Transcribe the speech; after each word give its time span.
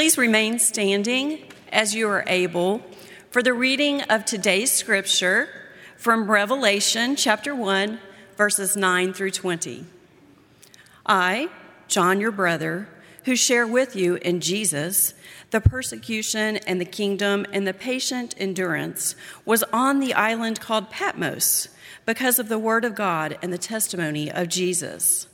Please 0.00 0.16
remain 0.16 0.58
standing 0.58 1.40
as 1.70 1.94
you 1.94 2.08
are 2.08 2.24
able 2.26 2.80
for 3.30 3.42
the 3.42 3.52
reading 3.52 4.00
of 4.04 4.24
today's 4.24 4.72
scripture 4.72 5.50
from 5.98 6.30
Revelation 6.30 7.16
chapter 7.16 7.54
1, 7.54 8.00
verses 8.34 8.78
9 8.78 9.12
through 9.12 9.32
20. 9.32 9.84
I, 11.04 11.50
John, 11.86 12.18
your 12.18 12.32
brother, 12.32 12.88
who 13.26 13.36
share 13.36 13.66
with 13.66 13.94
you 13.94 14.14
in 14.14 14.40
Jesus 14.40 15.12
the 15.50 15.60
persecution 15.60 16.56
and 16.66 16.80
the 16.80 16.86
kingdom 16.86 17.44
and 17.52 17.66
the 17.66 17.74
patient 17.74 18.34
endurance, 18.38 19.14
was 19.44 19.62
on 19.70 20.00
the 20.00 20.14
island 20.14 20.60
called 20.60 20.88
Patmos 20.88 21.68
because 22.06 22.38
of 22.38 22.48
the 22.48 22.58
word 22.58 22.86
of 22.86 22.94
God 22.94 23.36
and 23.42 23.52
the 23.52 23.58
testimony 23.58 24.32
of 24.32 24.48
Jesus. 24.48 25.26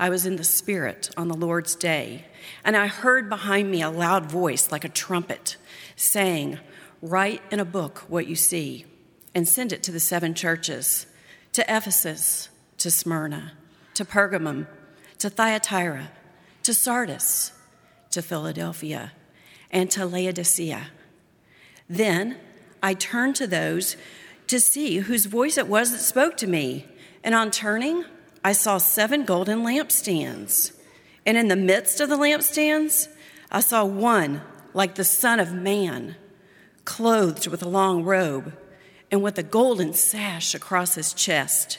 I 0.00 0.08
was 0.08 0.24
in 0.24 0.36
the 0.36 0.44
Spirit 0.44 1.10
on 1.18 1.28
the 1.28 1.36
Lord's 1.36 1.76
day, 1.76 2.24
and 2.64 2.74
I 2.74 2.86
heard 2.86 3.28
behind 3.28 3.70
me 3.70 3.82
a 3.82 3.90
loud 3.90 4.24
voice 4.24 4.72
like 4.72 4.82
a 4.82 4.88
trumpet 4.88 5.58
saying, 5.94 6.58
Write 7.02 7.42
in 7.50 7.60
a 7.60 7.66
book 7.66 7.98
what 8.08 8.26
you 8.26 8.34
see 8.34 8.86
and 9.34 9.46
send 9.46 9.74
it 9.74 9.82
to 9.82 9.92
the 9.92 10.00
seven 10.00 10.32
churches 10.32 11.04
to 11.52 11.62
Ephesus, 11.68 12.48
to 12.78 12.90
Smyrna, 12.90 13.52
to 13.92 14.06
Pergamum, 14.06 14.66
to 15.18 15.28
Thyatira, 15.28 16.10
to 16.62 16.72
Sardis, 16.72 17.52
to 18.10 18.22
Philadelphia, 18.22 19.12
and 19.70 19.90
to 19.90 20.06
Laodicea. 20.06 20.86
Then 21.90 22.38
I 22.82 22.94
turned 22.94 23.36
to 23.36 23.46
those 23.46 23.98
to 24.46 24.60
see 24.60 25.00
whose 25.00 25.26
voice 25.26 25.58
it 25.58 25.68
was 25.68 25.92
that 25.92 25.98
spoke 25.98 26.38
to 26.38 26.46
me, 26.46 26.86
and 27.22 27.34
on 27.34 27.50
turning, 27.50 28.06
I 28.42 28.52
saw 28.52 28.78
seven 28.78 29.24
golden 29.24 29.60
lampstands. 29.60 30.72
And 31.26 31.36
in 31.36 31.48
the 31.48 31.56
midst 31.56 32.00
of 32.00 32.08
the 32.08 32.16
lampstands, 32.16 33.08
I 33.50 33.60
saw 33.60 33.84
one 33.84 34.42
like 34.72 34.94
the 34.94 35.04
Son 35.04 35.40
of 35.40 35.52
Man, 35.52 36.16
clothed 36.84 37.46
with 37.46 37.62
a 37.62 37.68
long 37.68 38.04
robe 38.04 38.56
and 39.10 39.22
with 39.22 39.36
a 39.38 39.42
golden 39.42 39.92
sash 39.92 40.54
across 40.54 40.94
his 40.94 41.12
chest. 41.12 41.78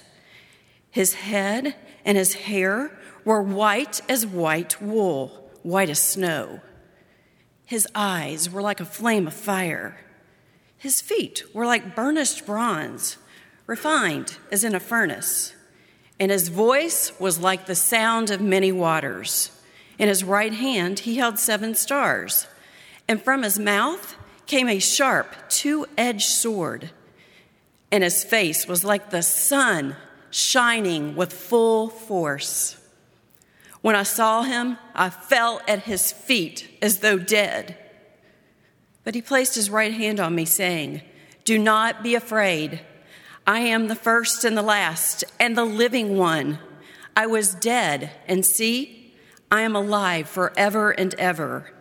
His 0.91 1.15
head 1.15 1.75
and 2.05 2.17
his 2.17 2.33
hair 2.33 2.97
were 3.23 3.41
white 3.41 4.01
as 4.09 4.25
white 4.25 4.81
wool, 4.81 5.49
white 5.63 5.89
as 5.89 5.99
snow. 5.99 6.59
His 7.65 7.87
eyes 7.95 8.49
were 8.49 8.61
like 8.61 8.81
a 8.81 8.85
flame 8.85 9.27
of 9.27 9.33
fire. 9.33 9.97
His 10.77 11.01
feet 11.01 11.43
were 11.53 11.65
like 11.65 11.95
burnished 11.95 12.45
bronze, 12.45 13.17
refined 13.65 14.37
as 14.51 14.63
in 14.63 14.75
a 14.75 14.79
furnace 14.79 15.53
and 16.21 16.29
his 16.29 16.49
voice 16.49 17.11
was 17.19 17.39
like 17.39 17.65
the 17.65 17.73
sound 17.73 18.29
of 18.29 18.39
many 18.39 18.71
waters. 18.71 19.49
In 19.97 20.07
his 20.07 20.23
right 20.23 20.53
hand 20.53 20.99
he 20.99 21.15
held 21.15 21.39
seven 21.39 21.73
stars, 21.73 22.45
and 23.07 23.19
from 23.19 23.41
his 23.41 23.57
mouth 23.57 24.15
came 24.45 24.69
a 24.69 24.77
sharp, 24.77 25.33
two 25.49 25.87
edged 25.97 26.29
sword, 26.29 26.91
and 27.91 28.03
his 28.03 28.23
face 28.23 28.67
was 28.67 28.85
like 28.85 29.09
the 29.09 29.23
sun 29.23 29.95
shining 30.29 31.15
with 31.15 31.33
full 31.33 31.89
force. 31.89 32.77
When 33.81 33.95
I 33.95 34.03
saw 34.03 34.43
him, 34.43 34.77
I 34.93 35.09
fell 35.09 35.59
at 35.67 35.79
his 35.79 36.11
feet 36.11 36.69
as 36.83 36.99
though 36.99 37.17
dead. 37.17 37.75
But 39.03 39.15
he 39.15 39.23
placed 39.23 39.55
his 39.55 39.71
right 39.71 39.91
hand 39.91 40.19
on 40.19 40.35
me, 40.35 40.45
saying, 40.45 41.01
Do 41.45 41.57
not 41.57 42.03
be 42.03 42.13
afraid. 42.13 42.81
I 43.47 43.59
am 43.59 43.87
the 43.87 43.95
first 43.95 44.43
and 44.43 44.55
the 44.55 44.61
last 44.61 45.23
and 45.39 45.57
the 45.57 45.65
living 45.65 46.15
one. 46.17 46.59
I 47.15 47.25
was 47.25 47.55
dead, 47.55 48.11
and 48.27 48.45
see, 48.45 49.13
I 49.49 49.61
am 49.61 49.75
alive 49.75 50.29
forever 50.29 50.91
and 50.91 51.13
ever, 51.15 51.73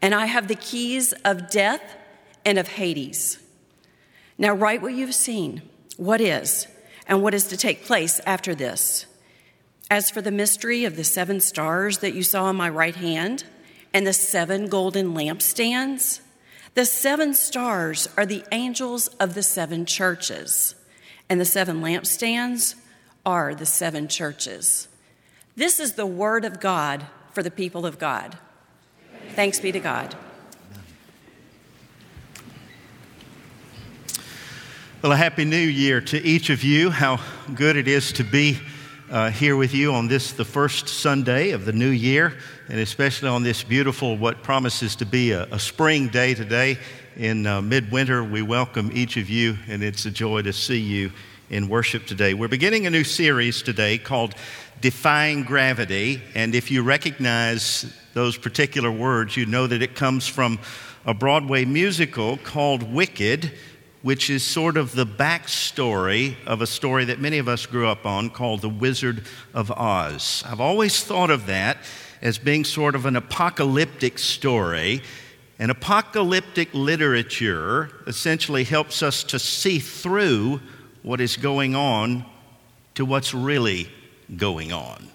and 0.00 0.14
I 0.14 0.26
have 0.26 0.48
the 0.48 0.54
keys 0.54 1.12
of 1.24 1.50
death 1.50 1.96
and 2.44 2.56
of 2.56 2.68
Hades. 2.68 3.38
Now, 4.38 4.54
write 4.54 4.80
what 4.80 4.94
you've 4.94 5.14
seen, 5.14 5.62
what 5.96 6.20
is, 6.20 6.68
and 7.06 7.22
what 7.22 7.34
is 7.34 7.48
to 7.48 7.56
take 7.56 7.84
place 7.84 8.20
after 8.24 8.54
this. 8.54 9.06
As 9.90 10.10
for 10.10 10.22
the 10.22 10.30
mystery 10.30 10.84
of 10.84 10.96
the 10.96 11.04
seven 11.04 11.40
stars 11.40 11.98
that 11.98 12.14
you 12.14 12.22
saw 12.22 12.44
on 12.44 12.56
my 12.56 12.68
right 12.68 12.94
hand 12.94 13.44
and 13.92 14.06
the 14.06 14.12
seven 14.12 14.68
golden 14.68 15.14
lampstands, 15.14 16.20
the 16.74 16.84
seven 16.84 17.34
stars 17.34 18.08
are 18.16 18.26
the 18.26 18.44
angels 18.52 19.08
of 19.18 19.34
the 19.34 19.42
seven 19.42 19.84
churches 19.84 20.76
and 21.28 21.40
the 21.40 21.44
seven 21.44 21.80
lampstands 21.80 22.74
are 23.24 23.54
the 23.54 23.66
seven 23.66 24.08
churches. 24.08 24.88
This 25.56 25.80
is 25.80 25.94
the 25.94 26.06
word 26.06 26.44
of 26.44 26.60
God 26.60 27.06
for 27.32 27.42
the 27.42 27.50
people 27.50 27.84
of 27.84 27.98
God. 27.98 28.38
Thanks 29.34 29.60
be 29.60 29.72
to 29.72 29.80
God. 29.80 30.16
Well, 35.02 35.12
a 35.12 35.16
happy 35.16 35.44
new 35.44 35.56
year 35.56 36.00
to 36.00 36.20
each 36.20 36.50
of 36.50 36.64
you. 36.64 36.90
How 36.90 37.20
good 37.54 37.76
it 37.76 37.86
is 37.86 38.12
to 38.14 38.24
be 38.24 38.58
uh, 39.10 39.30
here 39.30 39.56
with 39.56 39.72
you 39.72 39.92
on 39.94 40.08
this, 40.08 40.32
the 40.32 40.44
first 40.44 40.88
Sunday 40.88 41.50
of 41.52 41.64
the 41.64 41.72
new 41.72 41.90
year, 41.90 42.36
and 42.68 42.80
especially 42.80 43.28
on 43.28 43.42
this 43.42 43.62
beautiful, 43.62 44.16
what 44.16 44.42
promises 44.42 44.96
to 44.96 45.06
be 45.06 45.30
a, 45.30 45.44
a 45.44 45.58
spring 45.58 46.08
day 46.08 46.34
today 46.34 46.78
in 47.18 47.48
uh, 47.48 47.60
midwinter. 47.60 48.22
We 48.22 48.42
welcome 48.42 48.92
each 48.94 49.16
of 49.16 49.28
you, 49.28 49.58
and 49.66 49.82
it's 49.82 50.06
a 50.06 50.10
joy 50.10 50.42
to 50.42 50.52
see 50.52 50.78
you 50.78 51.10
in 51.50 51.68
worship 51.68 52.06
today. 52.06 52.32
We're 52.32 52.46
beginning 52.46 52.86
a 52.86 52.90
new 52.90 53.02
series 53.02 53.60
today 53.60 53.98
called 53.98 54.34
Defying 54.80 55.42
Gravity, 55.42 56.22
and 56.36 56.54
if 56.54 56.70
you 56.70 56.84
recognize 56.84 57.92
those 58.14 58.38
particular 58.38 58.90
words, 58.90 59.36
you 59.36 59.46
know 59.46 59.66
that 59.66 59.82
it 59.82 59.96
comes 59.96 60.28
from 60.28 60.60
a 61.04 61.12
Broadway 61.12 61.64
musical 61.64 62.36
called 62.36 62.84
Wicked, 62.84 63.52
which 64.02 64.30
is 64.30 64.44
sort 64.44 64.76
of 64.76 64.94
the 64.94 65.06
backstory 65.06 66.36
of 66.46 66.62
a 66.62 66.66
story 66.68 67.04
that 67.06 67.18
many 67.18 67.38
of 67.38 67.48
us 67.48 67.66
grew 67.66 67.88
up 67.88 68.06
on 68.06 68.30
called 68.30 68.60
The 68.60 68.68
Wizard 68.68 69.24
of 69.54 69.72
Oz. 69.72 70.44
I've 70.46 70.60
always 70.60 71.02
thought 71.02 71.30
of 71.30 71.46
that 71.46 71.78
as 72.22 72.38
being 72.38 72.64
sort 72.64 72.94
of 72.94 73.06
an 73.06 73.16
apocalyptic 73.16 74.20
story 74.20 75.02
and 75.58 75.70
apocalyptic 75.70 76.72
literature 76.72 77.90
essentially 78.06 78.64
helps 78.64 79.02
us 79.02 79.24
to 79.24 79.38
see 79.38 79.78
through 79.78 80.60
what 81.02 81.20
is 81.20 81.36
going 81.36 81.74
on 81.74 82.24
to 82.94 83.04
what's 83.04 83.34
really 83.34 83.88
going 84.36 84.72
on. 84.72 85.08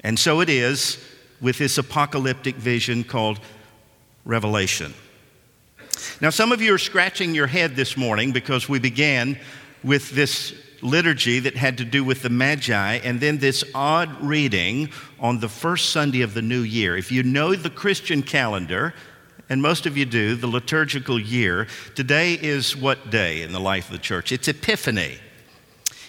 And 0.00 0.18
so 0.18 0.40
it 0.40 0.48
is 0.48 1.02
with 1.40 1.58
this 1.58 1.78
apocalyptic 1.78 2.56
vision 2.56 3.02
called 3.02 3.40
Revelation. 4.24 4.94
Now, 6.20 6.30
some 6.30 6.52
of 6.52 6.60
you 6.60 6.74
are 6.74 6.78
scratching 6.78 7.34
your 7.34 7.46
head 7.46 7.76
this 7.76 7.96
morning 7.96 8.32
because 8.32 8.68
we 8.68 8.78
began 8.78 9.38
with 9.82 10.10
this 10.10 10.54
liturgy 10.82 11.40
that 11.40 11.56
had 11.56 11.78
to 11.78 11.84
do 11.84 12.04
with 12.04 12.22
the 12.22 12.30
Magi 12.30 12.96
and 12.96 13.20
then 13.20 13.38
this 13.38 13.64
odd 13.74 14.20
reading 14.20 14.90
on 15.18 15.40
the 15.40 15.48
first 15.48 15.90
Sunday 15.90 16.22
of 16.22 16.34
the 16.34 16.42
new 16.42 16.60
year. 16.60 16.96
If 16.96 17.10
you 17.10 17.22
know 17.22 17.54
the 17.54 17.70
Christian 17.70 18.22
calendar, 18.22 18.94
and 19.48 19.60
most 19.60 19.86
of 19.86 19.96
you 19.96 20.04
do, 20.04 20.34
the 20.36 20.46
liturgical 20.46 21.18
year, 21.18 21.66
today 21.94 22.34
is 22.34 22.76
what 22.76 23.10
day 23.10 23.42
in 23.42 23.52
the 23.52 23.60
life 23.60 23.86
of 23.86 23.92
the 23.92 23.98
church? 23.98 24.32
It's 24.32 24.48
Epiphany. 24.48 25.18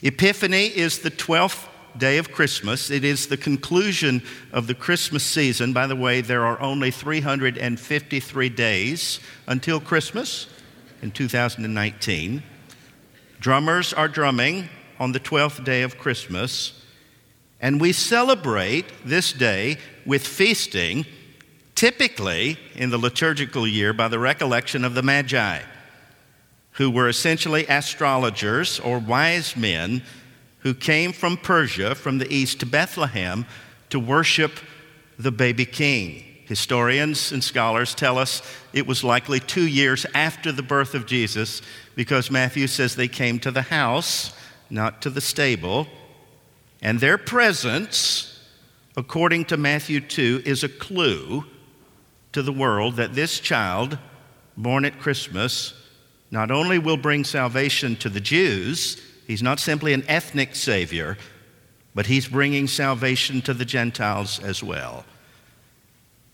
Epiphany 0.01 0.67
is 0.67 0.99
the 0.99 1.11
12th 1.11 1.67
day 1.97 2.17
of 2.17 2.31
Christmas. 2.31 2.89
It 2.89 3.03
is 3.03 3.27
the 3.27 3.37
conclusion 3.37 4.21
of 4.51 4.67
the 4.67 4.73
Christmas 4.73 5.23
season. 5.23 5.73
By 5.73 5.87
the 5.87 5.95
way, 5.95 6.21
there 6.21 6.45
are 6.45 6.59
only 6.61 6.91
353 6.91 8.49
days 8.49 9.19
until 9.47 9.79
Christmas 9.79 10.47
in 11.01 11.11
2019. 11.11 12.43
Drummers 13.39 13.93
are 13.93 14.07
drumming 14.07 14.69
on 14.99 15.11
the 15.11 15.19
12th 15.19 15.63
day 15.63 15.83
of 15.83 15.97
Christmas, 15.97 16.81
and 17.59 17.81
we 17.81 17.91
celebrate 17.91 18.85
this 19.05 19.33
day 19.33 19.77
with 20.05 20.25
feasting 20.25 21.05
typically 21.75 22.57
in 22.73 22.89
the 22.89 22.97
liturgical 22.97 23.67
year 23.67 23.93
by 23.93 24.07
the 24.07 24.19
recollection 24.19 24.83
of 24.83 24.95
the 24.95 25.03
Magi, 25.03 25.61
who 26.71 26.89
were 26.89 27.09
essentially 27.09 27.65
astrologers 27.67 28.79
or 28.79 28.97
wise 28.97 29.55
men 29.55 30.01
who 30.59 30.73
came 30.73 31.13
from 31.13 31.37
Persia, 31.37 31.93
from 31.93 32.17
the 32.17 32.33
east, 32.33 32.59
to 32.61 32.65
Bethlehem 32.65 33.45
to 33.89 33.99
worship 33.99 34.59
the 35.19 35.31
baby 35.31 35.65
king. 35.65 36.23
Historians 36.45 37.31
and 37.31 37.43
scholars 37.43 37.95
tell 37.95 38.17
us 38.17 38.41
it 38.73 38.85
was 38.85 39.03
likely 39.03 39.39
two 39.39 39.67
years 39.67 40.05
after 40.13 40.51
the 40.51 40.63
birth 40.63 40.93
of 40.93 41.05
Jesus 41.05 41.61
because 41.95 42.29
Matthew 42.29 42.67
says 42.67 42.95
they 42.95 43.07
came 43.07 43.39
to 43.39 43.51
the 43.51 43.63
house, 43.63 44.33
not 44.69 45.01
to 45.01 45.09
the 45.09 45.21
stable. 45.21 45.87
And 46.81 46.99
their 46.99 47.17
presence, 47.17 48.39
according 48.95 49.45
to 49.45 49.57
Matthew 49.57 50.01
2, 50.01 50.43
is 50.45 50.63
a 50.63 50.69
clue 50.69 51.45
to 52.35 52.43
the 52.43 52.51
world 52.51 52.97
that 52.97 53.13
this 53.13 53.39
child, 53.39 53.97
born 54.57 54.83
at 54.83 54.99
Christmas, 54.99 55.73
not 56.31 56.51
only 56.51 56.77
will 56.77 56.97
bring 56.97 57.23
salvation 57.23 57.95
to 57.95 58.09
the 58.09 58.19
Jews, 58.19 59.01
he's 59.25 59.41
not 59.41 59.57
simply 59.57 59.93
an 59.93 60.03
ethnic 60.09 60.53
savior, 60.53 61.17
but 61.93 62.07
he's 62.07 62.27
bringing 62.27 62.67
salvation 62.67 63.41
to 63.43 63.53
the 63.53 63.63
Gentiles 63.63 64.43
as 64.43 64.61
well. 64.61 65.05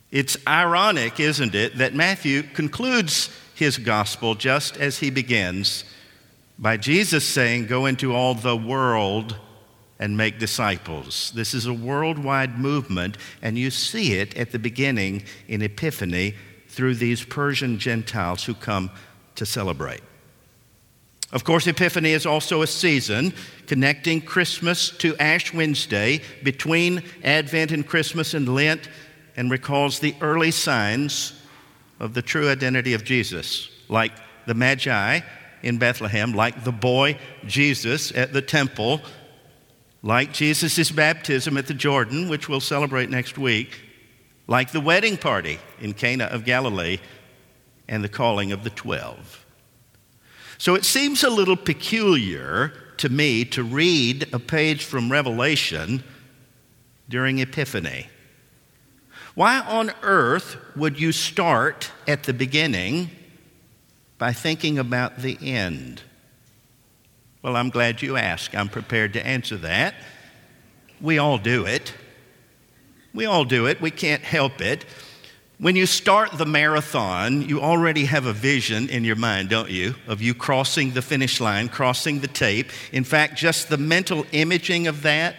It's 0.09 0.37
ironic, 0.47 1.19
isn't 1.19 1.53
it, 1.53 1.77
that 1.77 1.93
Matthew 1.93 2.41
concludes 2.41 3.29
his 3.53 3.77
gospel 3.77 4.33
just 4.33 4.77
as 4.77 4.97
he 4.97 5.11
begins 5.11 5.83
by 6.57 6.77
Jesus 6.77 7.27
saying, 7.27 7.67
Go 7.67 7.85
into 7.85 8.15
all 8.15 8.33
the 8.33 8.57
world 8.57 9.35
and 10.01 10.17
make 10.17 10.39
disciples. 10.39 11.31
This 11.35 11.53
is 11.53 11.67
a 11.67 11.73
worldwide 11.73 12.57
movement, 12.57 13.17
and 13.41 13.57
you 13.57 13.69
see 13.69 14.15
it 14.15 14.35
at 14.35 14.51
the 14.51 14.57
beginning 14.57 15.23
in 15.47 15.61
Epiphany 15.61 16.33
through 16.67 16.95
these 16.95 17.23
Persian 17.23 17.77
Gentiles 17.77 18.43
who 18.43 18.55
come 18.55 18.89
to 19.35 19.45
celebrate. 19.45 20.01
Of 21.31 21.43
course, 21.43 21.67
Epiphany 21.67 22.11
is 22.11 22.25
also 22.25 22.63
a 22.63 22.67
season 22.67 23.33
connecting 23.67 24.21
Christmas 24.21 24.89
to 24.97 25.15
Ash 25.17 25.53
Wednesday, 25.53 26.21
between 26.43 27.03
Advent 27.23 27.71
and 27.71 27.87
Christmas 27.87 28.33
and 28.33 28.53
Lent, 28.53 28.89
and 29.37 29.51
recalls 29.51 29.99
the 29.99 30.15
early 30.19 30.51
signs 30.51 31.39
of 31.99 32.15
the 32.15 32.23
true 32.23 32.49
identity 32.49 32.95
of 32.95 33.03
Jesus, 33.03 33.69
like 33.87 34.11
the 34.47 34.55
Magi 34.55 35.19
in 35.61 35.77
Bethlehem, 35.77 36.33
like 36.33 36.63
the 36.63 36.71
boy 36.71 37.19
Jesus 37.45 38.11
at 38.13 38.33
the 38.33 38.41
temple, 38.41 38.99
like 40.03 40.33
Jesus' 40.33 40.91
baptism 40.91 41.57
at 41.57 41.67
the 41.67 41.73
Jordan, 41.73 42.29
which 42.29 42.49
we'll 42.49 42.59
celebrate 42.59 43.09
next 43.09 43.37
week, 43.37 43.79
like 44.47 44.71
the 44.71 44.81
wedding 44.81 45.17
party 45.17 45.59
in 45.79 45.93
Cana 45.93 46.25
of 46.25 46.45
Galilee, 46.45 46.99
and 47.87 48.03
the 48.03 48.09
calling 48.09 48.51
of 48.51 48.63
the 48.63 48.69
twelve. 48.69 49.45
So 50.57 50.75
it 50.75 50.85
seems 50.85 51.23
a 51.23 51.29
little 51.29 51.57
peculiar 51.57 52.73
to 52.97 53.09
me 53.09 53.45
to 53.45 53.63
read 53.63 54.31
a 54.33 54.39
page 54.39 54.85
from 54.85 55.11
Revelation 55.11 56.03
during 57.09 57.39
Epiphany. 57.39 58.07
Why 59.33 59.59
on 59.59 59.91
earth 60.03 60.57
would 60.75 60.99
you 60.99 61.11
start 61.11 61.91
at 62.07 62.23
the 62.23 62.33
beginning 62.33 63.09
by 64.17 64.33
thinking 64.33 64.77
about 64.77 65.19
the 65.19 65.37
end? 65.41 66.01
Well, 67.41 67.55
I'm 67.55 67.69
glad 67.69 68.01
you 68.01 68.17
asked. 68.17 68.55
I'm 68.55 68.69
prepared 68.69 69.13
to 69.13 69.25
answer 69.25 69.57
that. 69.57 69.95
We 70.99 71.17
all 71.17 71.37
do 71.37 71.65
it. 71.65 71.93
We 73.13 73.25
all 73.25 73.45
do 73.45 73.65
it. 73.65 73.81
We 73.81 73.91
can't 73.91 74.21
help 74.21 74.61
it. 74.61 74.85
When 75.57 75.75
you 75.75 75.85
start 75.85 76.31
the 76.37 76.45
marathon, 76.45 77.47
you 77.47 77.61
already 77.61 78.05
have 78.05 78.25
a 78.25 78.33
vision 78.33 78.89
in 78.89 79.03
your 79.03 79.15
mind, 79.15 79.49
don't 79.49 79.69
you, 79.69 79.95
of 80.07 80.21
you 80.21 80.33
crossing 80.33 80.91
the 80.91 81.01
finish 81.01 81.39
line, 81.39 81.69
crossing 81.69 82.19
the 82.19 82.27
tape. 82.27 82.71
In 82.91 83.03
fact, 83.03 83.37
just 83.37 83.69
the 83.69 83.77
mental 83.77 84.25
imaging 84.31 84.87
of 84.87 85.03
that 85.03 85.35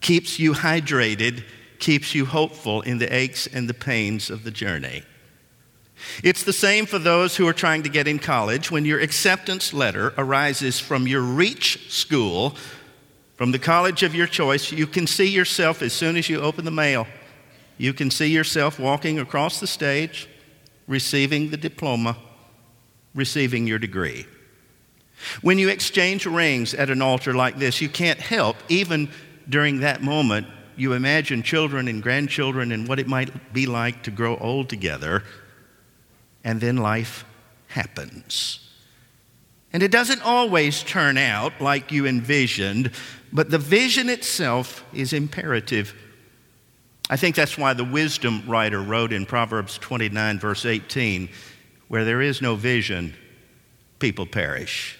keeps 0.00 0.38
you 0.38 0.52
hydrated, 0.52 1.44
keeps 1.78 2.14
you 2.14 2.24
hopeful 2.24 2.80
in 2.82 2.98
the 2.98 3.14
aches 3.14 3.46
and 3.46 3.68
the 3.68 3.74
pains 3.74 4.30
of 4.30 4.44
the 4.44 4.50
journey. 4.50 5.02
It's 6.22 6.44
the 6.44 6.52
same 6.52 6.86
for 6.86 6.98
those 6.98 7.36
who 7.36 7.46
are 7.46 7.52
trying 7.52 7.82
to 7.82 7.88
get 7.88 8.08
in 8.08 8.18
college. 8.18 8.70
When 8.70 8.84
your 8.84 9.00
acceptance 9.00 9.72
letter 9.72 10.14
arises 10.16 10.80
from 10.80 11.06
your 11.06 11.22
reach 11.22 11.90
school, 11.90 12.56
from 13.36 13.52
the 13.52 13.58
college 13.58 14.02
of 14.02 14.14
your 14.14 14.26
choice, 14.26 14.70
you 14.72 14.86
can 14.86 15.06
see 15.06 15.28
yourself 15.28 15.82
as 15.82 15.92
soon 15.92 16.16
as 16.16 16.28
you 16.28 16.40
open 16.40 16.64
the 16.64 16.70
mail 16.70 17.06
you 17.80 17.94
can 17.94 18.10
see 18.10 18.26
yourself 18.26 18.78
walking 18.78 19.18
across 19.18 19.58
the 19.58 19.66
stage, 19.66 20.28
receiving 20.86 21.48
the 21.48 21.56
diploma, 21.56 22.18
receiving 23.14 23.66
your 23.66 23.78
degree. 23.78 24.26
When 25.40 25.58
you 25.58 25.70
exchange 25.70 26.26
rings 26.26 26.74
at 26.74 26.90
an 26.90 27.00
altar 27.00 27.32
like 27.32 27.58
this, 27.58 27.80
you 27.80 27.88
can't 27.88 28.20
help, 28.20 28.58
even 28.68 29.08
during 29.48 29.80
that 29.80 30.02
moment, 30.02 30.46
you 30.76 30.92
imagine 30.92 31.42
children 31.42 31.88
and 31.88 32.02
grandchildren 32.02 32.70
and 32.70 32.86
what 32.86 32.98
it 32.98 33.08
might 33.08 33.54
be 33.54 33.64
like 33.64 34.02
to 34.02 34.10
grow 34.10 34.36
old 34.36 34.68
together, 34.68 35.24
and 36.44 36.60
then 36.60 36.76
life 36.76 37.24
happens. 37.68 38.68
And 39.72 39.82
it 39.82 39.90
doesn't 39.90 40.22
always 40.22 40.82
turn 40.82 41.16
out 41.16 41.60
like 41.60 41.92
you 41.92 42.06
envisioned, 42.06 42.90
but 43.32 43.50
the 43.50 43.58
vision 43.58 44.08
itself 44.08 44.84
is 44.92 45.12
imperative 45.12 45.94
I 47.10 47.16
think 47.16 47.34
that's 47.34 47.58
why 47.58 47.74
the 47.74 47.84
wisdom 47.84 48.44
writer 48.46 48.80
wrote 48.80 49.12
in 49.12 49.26
Proverbs 49.26 49.76
29, 49.78 50.38
verse 50.38 50.64
18, 50.64 51.28
where 51.88 52.04
there 52.04 52.22
is 52.22 52.40
no 52.40 52.54
vision, 52.54 53.14
people 53.98 54.26
perish. 54.26 54.96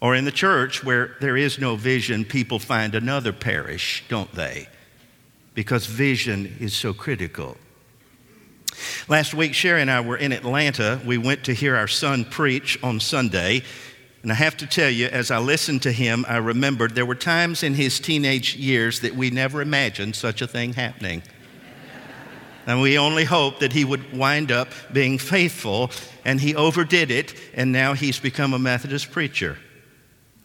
Or 0.00 0.14
in 0.14 0.24
the 0.24 0.32
church, 0.32 0.82
where 0.82 1.16
there 1.20 1.36
is 1.36 1.58
no 1.58 1.76
vision, 1.76 2.24
people 2.24 2.58
find 2.58 2.94
another 2.94 3.34
parish, 3.34 4.02
don't 4.08 4.32
they? 4.32 4.66
Because 5.52 5.84
vision 5.84 6.56
is 6.58 6.72
so 6.72 6.94
critical. 6.94 7.58
Last 9.08 9.34
week, 9.34 9.54
Sherry 9.54 9.82
and 9.82 9.90
I 9.90 10.00
were 10.00 10.16
in 10.16 10.32
Atlanta. 10.32 11.00
We 11.04 11.18
went 11.18 11.44
to 11.44 11.54
hear 11.54 11.76
our 11.76 11.88
son 11.88 12.24
preach 12.24 12.78
on 12.82 13.00
Sunday. 13.00 13.62
And 14.22 14.30
I 14.30 14.34
have 14.34 14.56
to 14.58 14.66
tell 14.66 14.90
you, 14.90 15.06
as 15.06 15.30
I 15.30 15.38
listened 15.38 15.82
to 15.82 15.92
him, 15.92 16.26
I 16.28 16.36
remembered 16.36 16.94
there 16.94 17.06
were 17.06 17.14
times 17.14 17.62
in 17.62 17.74
his 17.74 17.98
teenage 17.98 18.54
years 18.54 19.00
that 19.00 19.14
we 19.14 19.30
never 19.30 19.62
imagined 19.62 20.14
such 20.14 20.42
a 20.42 20.46
thing 20.46 20.74
happening. 20.74 21.22
and 22.66 22.82
we 22.82 22.98
only 22.98 23.24
hoped 23.24 23.60
that 23.60 23.72
he 23.72 23.84
would 23.84 24.12
wind 24.16 24.52
up 24.52 24.68
being 24.92 25.16
faithful, 25.16 25.90
and 26.24 26.38
he 26.38 26.54
overdid 26.54 27.10
it, 27.10 27.34
and 27.54 27.72
now 27.72 27.94
he's 27.94 28.18
become 28.18 28.52
a 28.52 28.58
Methodist 28.58 29.10
preacher. 29.10 29.56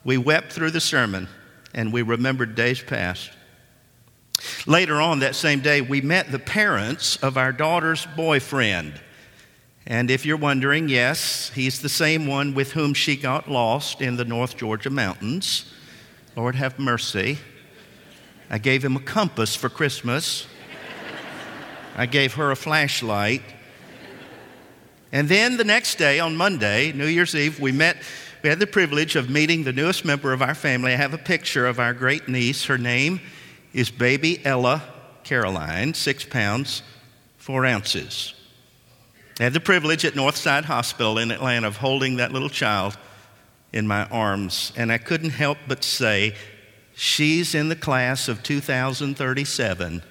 We 0.05 0.17
wept 0.17 0.53
through 0.53 0.71
the 0.71 0.79
sermon, 0.79 1.27
and 1.73 1.91
we 1.91 2.01
remembered 2.01 2.55
days 2.55 2.81
past. 2.81 3.31
Later 4.67 4.99
on 4.99 5.19
that 5.19 5.35
same 5.35 5.59
day, 5.59 5.81
we 5.81 6.01
met 6.01 6.31
the 6.31 6.39
parents 6.39 7.17
of 7.17 7.37
our 7.37 7.51
daughter's 7.51 8.07
boyfriend. 8.15 8.99
And 9.85 10.09
if 10.09 10.25
you're 10.25 10.37
wondering, 10.37 10.89
yes, 10.89 11.51
he's 11.53 11.81
the 11.81 11.89
same 11.89 12.25
one 12.25 12.55
with 12.55 12.71
whom 12.71 12.95
she 12.95 13.15
got 13.15 13.49
lost 13.49 14.01
in 14.01 14.17
the 14.17 14.25
North 14.25 14.57
Georgia 14.57 14.89
mountains. 14.89 15.71
Lord 16.35 16.55
have 16.55 16.79
mercy. 16.79 17.37
I 18.49 18.57
gave 18.57 18.83
him 18.83 18.95
a 18.95 18.99
compass 18.99 19.55
for 19.55 19.69
Christmas. 19.69 20.47
I 21.95 22.07
gave 22.07 22.33
her 22.33 22.49
a 22.49 22.55
flashlight. 22.55 23.43
And 25.11 25.29
then 25.29 25.57
the 25.57 25.63
next 25.63 25.99
day, 25.99 26.19
on 26.19 26.35
Monday, 26.35 26.91
New 26.91 27.05
Year's 27.05 27.35
Eve, 27.35 27.59
we 27.59 27.71
met. 27.71 27.97
We 28.41 28.49
had 28.49 28.59
the 28.59 28.67
privilege 28.67 29.15
of 29.15 29.29
meeting 29.29 29.63
the 29.63 29.73
newest 29.73 30.05
member 30.05 30.33
of 30.33 30.41
our 30.41 30.53
family. 30.53 30.93
I 30.93 30.97
have 30.97 31.13
a 31.13 31.19
picture 31.19 31.65
of 31.65 31.79
our 31.79 31.93
great 31.93 32.27
niece. 32.27 32.65
Her 32.65 32.77
name 32.77 33.21
is 33.75 33.91
baby 33.91 34.43
Ella 34.45 34.81
Caroline, 35.25 35.93
six 35.93 36.23
pounds, 36.23 36.81
four 37.37 37.65
ounces. 37.65 38.33
I 39.37 39.43
had 39.43 39.53
the 39.53 39.59
privilege 39.59 40.05
at 40.05 40.13
Northside 40.13 40.63
Hospital 40.63 41.17
in 41.17 41.29
Atlanta 41.29 41.67
of 41.67 41.75
holding 41.75 42.15
that 42.15 42.31
little 42.31 42.49
child 42.49 42.97
in 43.73 43.85
my 43.85 44.05
arms, 44.05 44.71
and 44.77 44.93
I 44.93 44.97
couldn't 44.97 45.31
help 45.31 45.57
but 45.67 45.83
say, 45.83 46.35
She's 46.95 47.53
in 47.53 47.67
the 47.67 47.75
class 47.75 48.29
of 48.29 48.41
2037, 48.43 50.01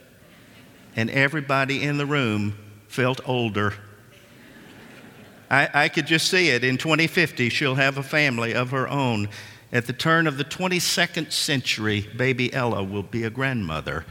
and 0.97 1.11
everybody 1.11 1.83
in 1.83 1.97
the 1.97 2.05
room 2.05 2.59
felt 2.89 3.27
older. 3.27 3.73
I, 5.51 5.71
I 5.73 5.89
could 5.89 6.07
just 6.07 6.29
see 6.29 6.51
it. 6.51 6.65
In 6.65 6.77
2050, 6.77 7.49
she'll 7.49 7.77
have 7.77 7.97
a 7.97 8.03
family 8.03 8.55
of 8.55 8.73
her 8.73 8.87
own. 8.87 9.31
At 9.73 9.87
the 9.87 9.93
turn 9.93 10.27
of 10.27 10.37
the 10.37 10.45
22nd 10.45 11.33
century, 11.33 12.09
baby 12.17 12.53
Ella 12.53 12.83
will 12.83 13.03
be 13.03 13.25
a 13.25 13.31
grandmother. 13.31 14.05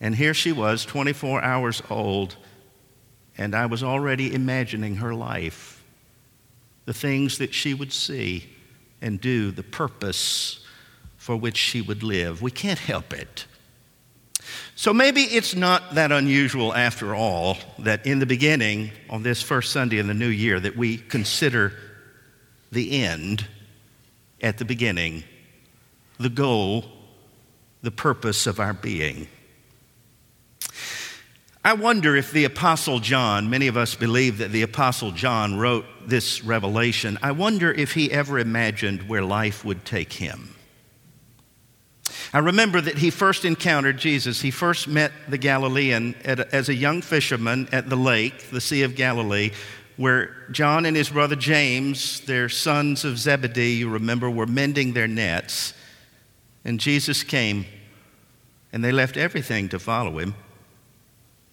And 0.00 0.14
here 0.16 0.34
she 0.34 0.52
was, 0.52 0.84
24 0.84 1.42
hours 1.42 1.82
old 1.90 2.36
and 3.40 3.54
I 3.54 3.64
was 3.66 3.82
already 3.82 4.34
imagining 4.34 4.96
her 4.96 5.14
life, 5.14 5.82
the 6.84 6.92
things 6.92 7.38
that 7.38 7.54
she 7.54 7.72
would 7.72 7.90
see 7.90 8.50
and 9.00 9.18
do, 9.18 9.50
the 9.50 9.62
purpose 9.62 10.60
for 11.16 11.36
which 11.36 11.56
she 11.56 11.80
would 11.80 12.02
live. 12.02 12.42
We 12.42 12.50
can't 12.50 12.78
help 12.78 13.14
it. 13.14 13.46
So 14.74 14.92
maybe 14.92 15.22
it's 15.22 15.54
not 15.54 15.94
that 15.94 16.12
unusual 16.12 16.74
after 16.74 17.14
all 17.14 17.56
that 17.78 18.06
in 18.06 18.18
the 18.18 18.26
beginning, 18.26 18.90
on 19.08 19.22
this 19.22 19.42
first 19.42 19.72
Sunday 19.72 19.98
in 19.98 20.06
the 20.06 20.14
new 20.14 20.28
year, 20.28 20.60
that 20.60 20.76
we 20.76 20.98
consider 20.98 21.72
the 22.70 23.02
end 23.02 23.46
at 24.40 24.58
the 24.58 24.64
beginning, 24.64 25.24
the 26.18 26.28
goal, 26.28 26.84
the 27.82 27.90
purpose 27.90 28.46
of 28.46 28.60
our 28.60 28.72
being. 28.72 29.28
I 31.62 31.74
wonder 31.74 32.16
if 32.16 32.32
the 32.32 32.44
Apostle 32.44 33.00
John, 33.00 33.50
many 33.50 33.66
of 33.66 33.76
us 33.76 33.94
believe 33.94 34.38
that 34.38 34.50
the 34.50 34.62
Apostle 34.62 35.10
John 35.10 35.58
wrote 35.58 35.84
this 36.06 36.42
revelation, 36.42 37.18
I 37.22 37.32
wonder 37.32 37.70
if 37.70 37.92
he 37.92 38.10
ever 38.10 38.38
imagined 38.38 39.08
where 39.08 39.22
life 39.22 39.62
would 39.62 39.84
take 39.84 40.14
him. 40.14 40.54
I 42.32 42.38
remember 42.38 42.80
that 42.80 42.98
he 42.98 43.10
first 43.10 43.44
encountered 43.44 43.98
Jesus. 43.98 44.40
He 44.40 44.50
first 44.50 44.86
met 44.86 45.12
the 45.28 45.36
Galilean 45.36 46.14
a, 46.24 46.54
as 46.54 46.68
a 46.68 46.74
young 46.74 47.02
fisherman 47.02 47.68
at 47.72 47.90
the 47.90 47.96
lake, 47.96 48.50
the 48.50 48.60
Sea 48.60 48.82
of 48.82 48.94
Galilee, 48.94 49.50
where 50.00 50.34
John 50.50 50.86
and 50.86 50.96
his 50.96 51.10
brother 51.10 51.36
James, 51.36 52.20
their 52.22 52.48
sons 52.48 53.04
of 53.04 53.18
Zebedee, 53.18 53.74
you 53.74 53.90
remember, 53.90 54.30
were 54.30 54.46
mending 54.46 54.94
their 54.94 55.06
nets. 55.06 55.74
And 56.64 56.80
Jesus 56.80 57.22
came, 57.22 57.66
and 58.72 58.82
they 58.82 58.92
left 58.92 59.18
everything 59.18 59.68
to 59.68 59.78
follow 59.78 60.18
him. 60.18 60.34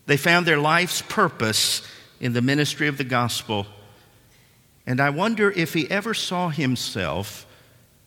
They 0.06 0.16
found 0.16 0.46
their 0.46 0.60
life's 0.60 1.02
purpose 1.02 1.86
in 2.22 2.32
the 2.32 2.42
ministry 2.42 2.88
of 2.88 2.98
the 2.98 3.04
gospel. 3.04 3.68
And 4.86 5.02
I 5.02 5.10
wonder 5.10 5.52
if 5.52 5.74
he 5.74 5.92
ever 5.92 6.14
saw 6.14 6.48
himself 6.48 7.46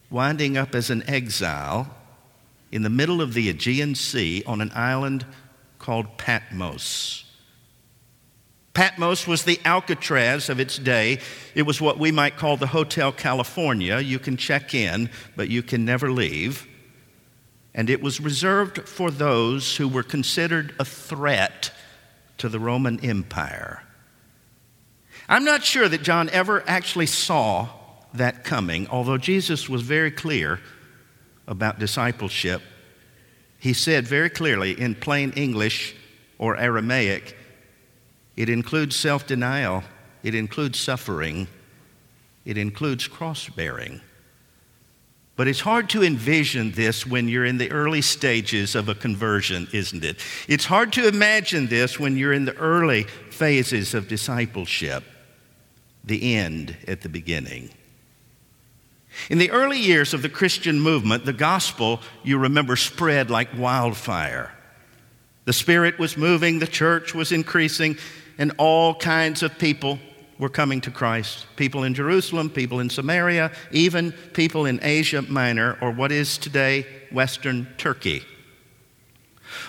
winding 0.08 0.56
up 0.56 0.74
as 0.74 0.88
an 0.88 1.06
exile 1.06 1.94
in 2.72 2.80
the 2.80 2.88
middle 2.88 3.20
of 3.20 3.34
the 3.34 3.50
Aegean 3.50 3.94
Sea 3.94 4.42
on 4.46 4.62
an 4.62 4.72
island 4.74 5.26
called 5.78 6.16
Patmos. 6.16 7.29
Patmos 8.72 9.26
was 9.26 9.44
the 9.44 9.60
Alcatraz 9.64 10.48
of 10.48 10.60
its 10.60 10.78
day. 10.78 11.18
It 11.54 11.62
was 11.62 11.80
what 11.80 11.98
we 11.98 12.12
might 12.12 12.36
call 12.36 12.56
the 12.56 12.68
Hotel 12.68 13.10
California. 13.12 13.98
You 13.98 14.18
can 14.18 14.36
check 14.36 14.74
in, 14.74 15.10
but 15.36 15.48
you 15.48 15.62
can 15.62 15.84
never 15.84 16.10
leave. 16.12 16.66
And 17.74 17.90
it 17.90 18.02
was 18.02 18.20
reserved 18.20 18.88
for 18.88 19.10
those 19.10 19.76
who 19.76 19.88
were 19.88 20.02
considered 20.02 20.74
a 20.78 20.84
threat 20.84 21.72
to 22.38 22.48
the 22.48 22.60
Roman 22.60 23.04
Empire. 23.04 23.82
I'm 25.28 25.44
not 25.44 25.64
sure 25.64 25.88
that 25.88 26.02
John 26.02 26.28
ever 26.30 26.64
actually 26.66 27.06
saw 27.06 27.68
that 28.14 28.44
coming, 28.44 28.88
although 28.88 29.18
Jesus 29.18 29.68
was 29.68 29.82
very 29.82 30.10
clear 30.10 30.60
about 31.46 31.78
discipleship. 31.78 32.62
He 33.58 33.72
said 33.72 34.06
very 34.06 34.30
clearly 34.30 34.80
in 34.80 34.94
plain 34.94 35.32
English 35.32 35.94
or 36.38 36.56
Aramaic, 36.56 37.36
it 38.36 38.48
includes 38.48 38.96
self 38.96 39.26
denial, 39.26 39.82
it 40.22 40.34
includes 40.34 40.78
suffering, 40.78 41.46
it 42.44 42.58
includes 42.58 43.06
cross 43.06 43.48
bearing. 43.48 44.00
But 45.36 45.48
it's 45.48 45.60
hard 45.60 45.88
to 45.90 46.02
envision 46.02 46.72
this 46.72 47.06
when 47.06 47.26
you're 47.26 47.46
in 47.46 47.56
the 47.56 47.70
early 47.70 48.02
stages 48.02 48.74
of 48.74 48.90
a 48.90 48.94
conversion, 48.94 49.68
isn't 49.72 50.04
it? 50.04 50.22
It's 50.48 50.66
hard 50.66 50.92
to 50.94 51.08
imagine 51.08 51.66
this 51.68 51.98
when 51.98 52.16
you're 52.16 52.34
in 52.34 52.44
the 52.44 52.56
early 52.58 53.04
phases 53.30 53.94
of 53.94 54.06
discipleship, 54.06 55.02
the 56.04 56.34
end 56.34 56.76
at 56.86 57.00
the 57.00 57.08
beginning. 57.08 57.70
In 59.30 59.38
the 59.38 59.50
early 59.50 59.78
years 59.78 60.12
of 60.12 60.20
the 60.20 60.28
Christian 60.28 60.78
movement, 60.78 61.24
the 61.24 61.32
gospel, 61.32 62.00
you 62.22 62.36
remember, 62.36 62.76
spread 62.76 63.30
like 63.30 63.48
wildfire. 63.56 64.52
The 65.46 65.52
Spirit 65.52 65.98
was 65.98 66.16
moving, 66.16 66.58
the 66.58 66.66
church 66.66 67.14
was 67.14 67.32
increasing, 67.32 67.96
and 68.40 68.52
all 68.56 68.94
kinds 68.94 69.42
of 69.42 69.56
people 69.58 69.98
were 70.38 70.48
coming 70.48 70.80
to 70.80 70.90
Christ. 70.90 71.46
People 71.56 71.84
in 71.84 71.92
Jerusalem, 71.92 72.48
people 72.48 72.80
in 72.80 72.88
Samaria, 72.88 73.52
even 73.70 74.12
people 74.32 74.64
in 74.64 74.80
Asia 74.82 75.20
Minor, 75.20 75.76
or 75.82 75.90
what 75.92 76.10
is 76.10 76.38
today 76.38 76.86
Western 77.12 77.68
Turkey. 77.76 78.22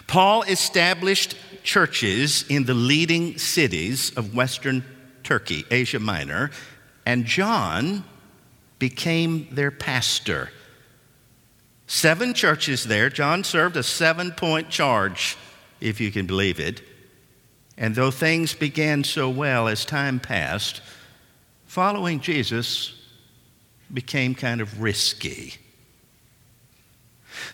Paul 0.07 0.43
established 0.43 1.35
churches 1.63 2.45
in 2.47 2.63
the 2.63 2.73
leading 2.73 3.37
cities 3.37 4.11
of 4.15 4.33
Western 4.33 4.85
Turkey, 5.23 5.65
Asia 5.69 5.99
Minor, 5.99 6.51
and 7.05 7.25
John 7.25 8.05
became 8.79 9.49
their 9.51 9.71
pastor. 9.71 10.49
Seven 11.87 12.33
churches 12.33 12.85
there. 12.85 13.09
John 13.09 13.43
served 13.43 13.75
a 13.75 13.83
seven 13.83 14.31
point 14.31 14.69
charge, 14.69 15.35
if 15.81 15.99
you 15.99 16.09
can 16.09 16.25
believe 16.25 16.57
it. 16.57 16.81
And 17.81 17.95
though 17.95 18.11
things 18.11 18.53
began 18.53 19.03
so 19.03 19.27
well 19.27 19.67
as 19.67 19.85
time 19.85 20.19
passed, 20.19 20.81
following 21.65 22.19
Jesus 22.19 22.93
became 23.91 24.35
kind 24.35 24.61
of 24.61 24.83
risky. 24.83 25.55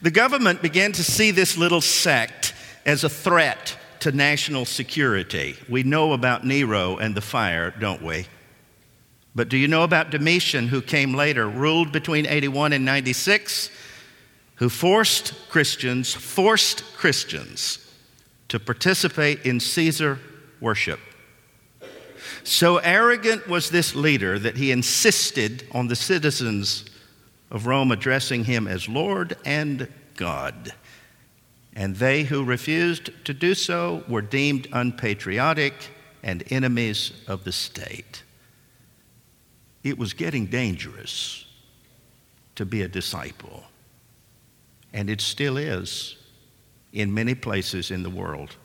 The 0.01 0.11
government 0.11 0.61
began 0.61 0.91
to 0.91 1.03
see 1.03 1.31
this 1.31 1.57
little 1.57 1.79
sect 1.79 2.53
as 2.85 3.05
a 3.05 3.09
threat 3.09 3.77
to 4.01 4.11
national 4.11 4.65
security. 4.65 5.55
We 5.69 5.83
know 5.83 6.11
about 6.11 6.45
Nero 6.45 6.97
and 6.97 7.15
the 7.15 7.21
fire, 7.21 7.73
don't 7.79 8.03
we? 8.03 8.27
But 9.33 9.47
do 9.47 9.55
you 9.55 9.69
know 9.69 9.83
about 9.83 10.09
Domitian, 10.09 10.67
who 10.67 10.81
came 10.81 11.13
later, 11.13 11.47
ruled 11.47 11.93
between 11.93 12.25
81 12.25 12.73
and 12.73 12.83
96, 12.83 13.69
who 14.55 14.67
forced 14.67 15.47
Christians, 15.47 16.13
forced 16.13 16.83
Christians 16.97 17.86
to 18.49 18.59
participate 18.59 19.45
in 19.45 19.59
Caesar 19.59 20.19
worship? 20.59 20.99
So 22.43 22.77
arrogant 22.77 23.47
was 23.47 23.69
this 23.69 23.95
leader 23.95 24.39
that 24.39 24.57
he 24.57 24.71
insisted 24.71 25.67
on 25.71 25.87
the 25.87 25.95
citizens 25.95 26.85
of 27.51 27.67
Rome 27.67 27.91
addressing 27.91 28.45
him 28.45 28.67
as 28.67 28.87
Lord 28.87 29.37
and 29.45 29.87
God. 30.15 30.73
And 31.73 31.95
they 31.95 32.23
who 32.23 32.43
refused 32.43 33.11
to 33.25 33.33
do 33.33 33.53
so 33.53 34.03
were 34.07 34.21
deemed 34.21 34.67
unpatriotic 34.71 35.73
and 36.23 36.43
enemies 36.51 37.11
of 37.27 37.43
the 37.43 37.51
state 37.51 38.23
it 39.87 39.97
was 39.97 40.13
getting 40.13 40.47
dangerous 40.47 41.45
to 42.55 42.65
be 42.65 42.81
a 42.81 42.87
disciple. 42.87 43.63
And 44.93 45.09
it 45.09 45.21
still 45.21 45.57
is 45.57 46.16
in 46.97 47.13
many 47.13 47.35
places 47.35 47.91
in 47.91 48.03
the 48.03 48.09
world. 48.09 48.55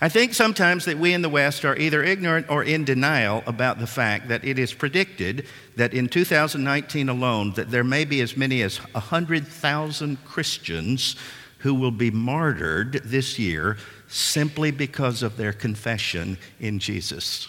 I 0.00 0.08
think 0.08 0.34
sometimes 0.34 0.84
that 0.86 0.98
we 0.98 1.12
in 1.12 1.22
the 1.22 1.28
West 1.28 1.64
are 1.64 1.76
either 1.76 2.02
ignorant 2.02 2.48
or 2.48 2.64
in 2.64 2.84
denial 2.84 3.42
about 3.46 3.78
the 3.78 3.86
fact 3.86 4.28
that 4.28 4.44
it 4.44 4.58
is 4.58 4.72
predicted 4.72 5.46
that 5.76 5.94
in 5.94 6.08
2019 6.08 7.08
alone 7.08 7.52
that 7.52 7.70
there 7.70 7.84
may 7.84 8.04
be 8.04 8.20
as 8.20 8.36
many 8.36 8.62
as 8.62 8.78
100,000 8.94 10.24
Christians 10.24 11.16
who 11.58 11.74
will 11.74 11.90
be 11.90 12.10
martyred 12.10 12.94
this 13.04 13.38
year 13.38 13.76
simply 14.08 14.70
because 14.70 15.22
of 15.22 15.36
their 15.36 15.52
confession 15.52 16.38
in 16.60 16.78
Jesus. 16.78 17.46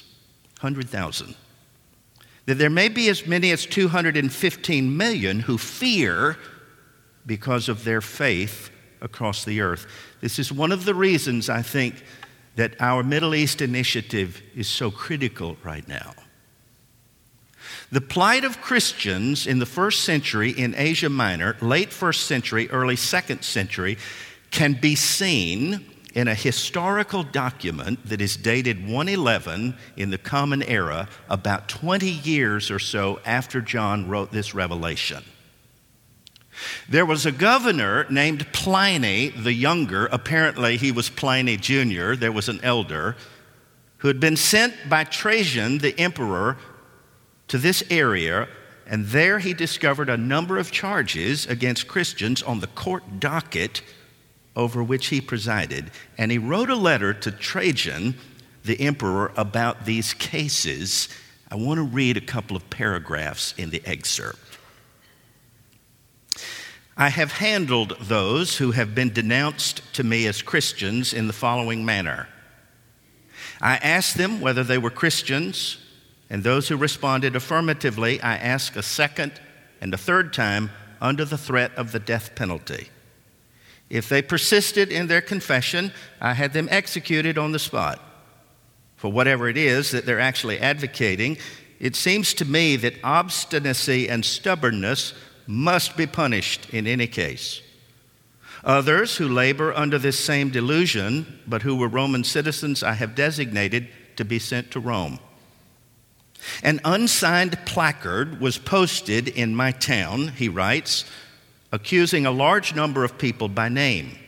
100,000 0.59 1.35
that 2.45 2.55
there 2.55 2.71
may 2.71 2.89
be 2.89 3.09
as 3.09 3.27
many 3.27 3.51
as 3.51 3.67
215 3.67 4.97
million 4.97 5.41
who 5.41 5.55
fear 5.55 6.35
because 7.23 7.69
of 7.69 7.83
their 7.83 8.01
faith 8.01 8.71
across 9.01 9.45
the 9.45 9.61
earth. 9.61 9.87
This 10.21 10.39
is 10.39 10.51
one 10.51 10.71
of 10.71 10.85
the 10.85 10.95
reasons 10.95 11.49
I 11.49 11.61
think 11.61 12.03
that 12.55 12.75
our 12.79 13.03
Middle 13.03 13.35
East 13.35 13.61
initiative 13.61 14.41
is 14.55 14.67
so 14.67 14.91
critical 14.91 15.57
right 15.63 15.87
now. 15.87 16.13
The 17.91 18.01
plight 18.01 18.43
of 18.43 18.61
Christians 18.61 19.47
in 19.47 19.59
the 19.59 19.65
first 19.65 20.03
century 20.03 20.51
in 20.51 20.75
Asia 20.75 21.09
Minor, 21.09 21.57
late 21.61 21.91
first 21.91 22.25
century, 22.25 22.69
early 22.69 22.95
second 22.95 23.43
century, 23.43 23.97
can 24.51 24.73
be 24.73 24.95
seen 24.95 25.85
in 26.13 26.27
a 26.27 26.35
historical 26.35 27.23
document 27.23 28.03
that 28.09 28.21
is 28.21 28.35
dated 28.35 28.81
111 28.87 29.75
in 29.95 30.09
the 30.09 30.17
Common 30.17 30.63
Era, 30.63 31.07
about 31.29 31.69
20 31.69 32.09
years 32.09 32.71
or 32.71 32.79
so 32.79 33.19
after 33.25 33.61
John 33.61 34.07
wrote 34.07 34.31
this 34.31 34.53
revelation. 34.53 35.23
There 36.87 37.05
was 37.05 37.25
a 37.25 37.31
governor 37.31 38.05
named 38.09 38.51
Pliny 38.51 39.29
the 39.29 39.53
Younger. 39.53 40.07
Apparently, 40.07 40.77
he 40.77 40.91
was 40.91 41.09
Pliny 41.09 41.57
Jr., 41.57 42.15
there 42.15 42.31
was 42.31 42.49
an 42.49 42.59
elder, 42.63 43.15
who 43.97 44.07
had 44.07 44.19
been 44.19 44.37
sent 44.37 44.73
by 44.89 45.03
Trajan, 45.03 45.79
the 45.79 45.97
emperor, 45.99 46.57
to 47.47 47.57
this 47.57 47.83
area, 47.89 48.47
and 48.87 49.07
there 49.07 49.39
he 49.39 49.53
discovered 49.53 50.09
a 50.09 50.17
number 50.17 50.57
of 50.57 50.71
charges 50.71 51.45
against 51.45 51.87
Christians 51.87 52.41
on 52.41 52.59
the 52.59 52.67
court 52.67 53.19
docket 53.19 53.81
over 54.55 54.83
which 54.83 55.07
he 55.07 55.21
presided, 55.21 55.91
and 56.17 56.31
he 56.31 56.37
wrote 56.37 56.69
a 56.69 56.75
letter 56.75 57.13
to 57.13 57.31
Trajan, 57.31 58.15
the 58.65 58.79
emperor, 58.81 59.31
about 59.37 59.85
these 59.85 60.13
cases. 60.13 61.07
I 61.49 61.55
want 61.55 61.77
to 61.77 61.83
read 61.83 62.17
a 62.17 62.21
couple 62.21 62.57
of 62.57 62.69
paragraphs 62.69 63.53
in 63.57 63.69
the 63.69 63.81
excerpt. 63.85 64.48
I 66.99 67.07
have 67.07 67.31
handled 67.31 67.95
those 68.01 68.57
who 68.57 68.71
have 68.71 68.93
been 68.93 69.13
denounced 69.13 69.81
to 69.93 70.03
me 70.03 70.27
as 70.27 70.41
Christians 70.41 71.13
in 71.13 71.27
the 71.27 71.33
following 71.33 71.85
manner. 71.85 72.27
I 73.61 73.77
asked 73.77 74.17
them 74.17 74.41
whether 74.41 74.65
they 74.65 74.77
were 74.77 74.89
Christians, 74.89 75.77
and 76.29 76.43
those 76.43 76.67
who 76.67 76.75
responded 76.75 77.37
affirmatively, 77.37 78.19
I 78.19 78.35
asked 78.35 78.75
a 78.75 78.83
second 78.83 79.31
and 79.79 79.93
a 79.93 79.97
third 79.97 80.33
time 80.33 80.71
under 80.99 81.23
the 81.23 81.37
threat 81.37 81.71
of 81.77 81.93
the 81.93 81.99
death 81.99 82.35
penalty. 82.35 82.89
If 83.89 84.09
they 84.09 84.21
persisted 84.21 84.91
in 84.91 85.07
their 85.07 85.21
confession, 85.21 85.93
I 86.19 86.33
had 86.33 86.51
them 86.51 86.67
executed 86.69 87.37
on 87.37 87.53
the 87.53 87.59
spot. 87.59 88.03
For 88.97 89.09
whatever 89.09 89.47
it 89.47 89.55
is 89.55 89.91
that 89.91 90.05
they're 90.05 90.19
actually 90.19 90.59
advocating, 90.59 91.37
it 91.79 91.95
seems 91.95 92.33
to 92.33 92.45
me 92.45 92.75
that 92.75 92.95
obstinacy 93.05 94.09
and 94.09 94.25
stubbornness 94.25 95.13
must 95.49 95.97
be 95.97 96.05
punished 96.05 96.69
in 96.71 96.85
any 96.85 97.07
case. 97.07 97.63
Others 98.63 99.17
who 99.17 99.27
labor 99.27 99.73
under 99.73 99.97
this 99.97 100.19
same 100.19 100.51
delusion, 100.51 101.39
but 101.47 101.63
who 101.63 101.75
were 101.75 101.87
Roman 101.87 102.23
citizens, 102.23 102.83
I 102.83 102.93
have 102.93 103.15
designated 103.15 103.87
to 104.17 104.23
be 104.23 104.37
sent 104.37 104.69
to 104.71 104.79
Rome. 104.79 105.17
An 106.61 106.79
unsigned 106.85 107.57
placard 107.65 108.39
was 108.39 108.59
posted 108.59 109.27
in 109.27 109.55
my 109.55 109.71
town, 109.71 110.27
he 110.27 110.49
writes, 110.49 111.03
accusing 111.71 112.27
a 112.27 112.31
large 112.31 112.75
number 112.75 113.03
of 113.03 113.17
people 113.17 113.47
by 113.47 113.69
name. 113.69 114.19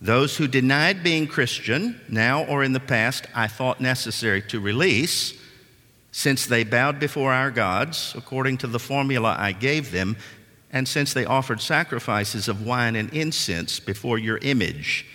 Those 0.00 0.38
who 0.38 0.48
denied 0.48 1.04
being 1.04 1.28
Christian, 1.28 2.00
now 2.08 2.44
or 2.46 2.64
in 2.64 2.72
the 2.72 2.80
past, 2.80 3.26
I 3.32 3.46
thought 3.46 3.80
necessary 3.80 4.42
to 4.42 4.58
release, 4.58 5.34
since 6.12 6.46
they 6.46 6.64
bowed 6.64 6.98
before 6.98 7.32
our 7.32 7.50
gods, 7.50 8.14
according 8.16 8.58
to 8.58 8.66
the 8.66 8.78
formula 8.78 9.36
I 9.38 9.52
gave 9.52 9.92
them, 9.92 10.16
and 10.72 10.86
since 10.86 11.12
they 11.12 11.24
offered 11.24 11.60
sacrifices 11.60 12.48
of 12.48 12.64
wine 12.64 12.96
and 12.96 13.12
incense 13.12 13.80
before 13.80 14.18
your 14.18 14.38
image, 14.38 15.06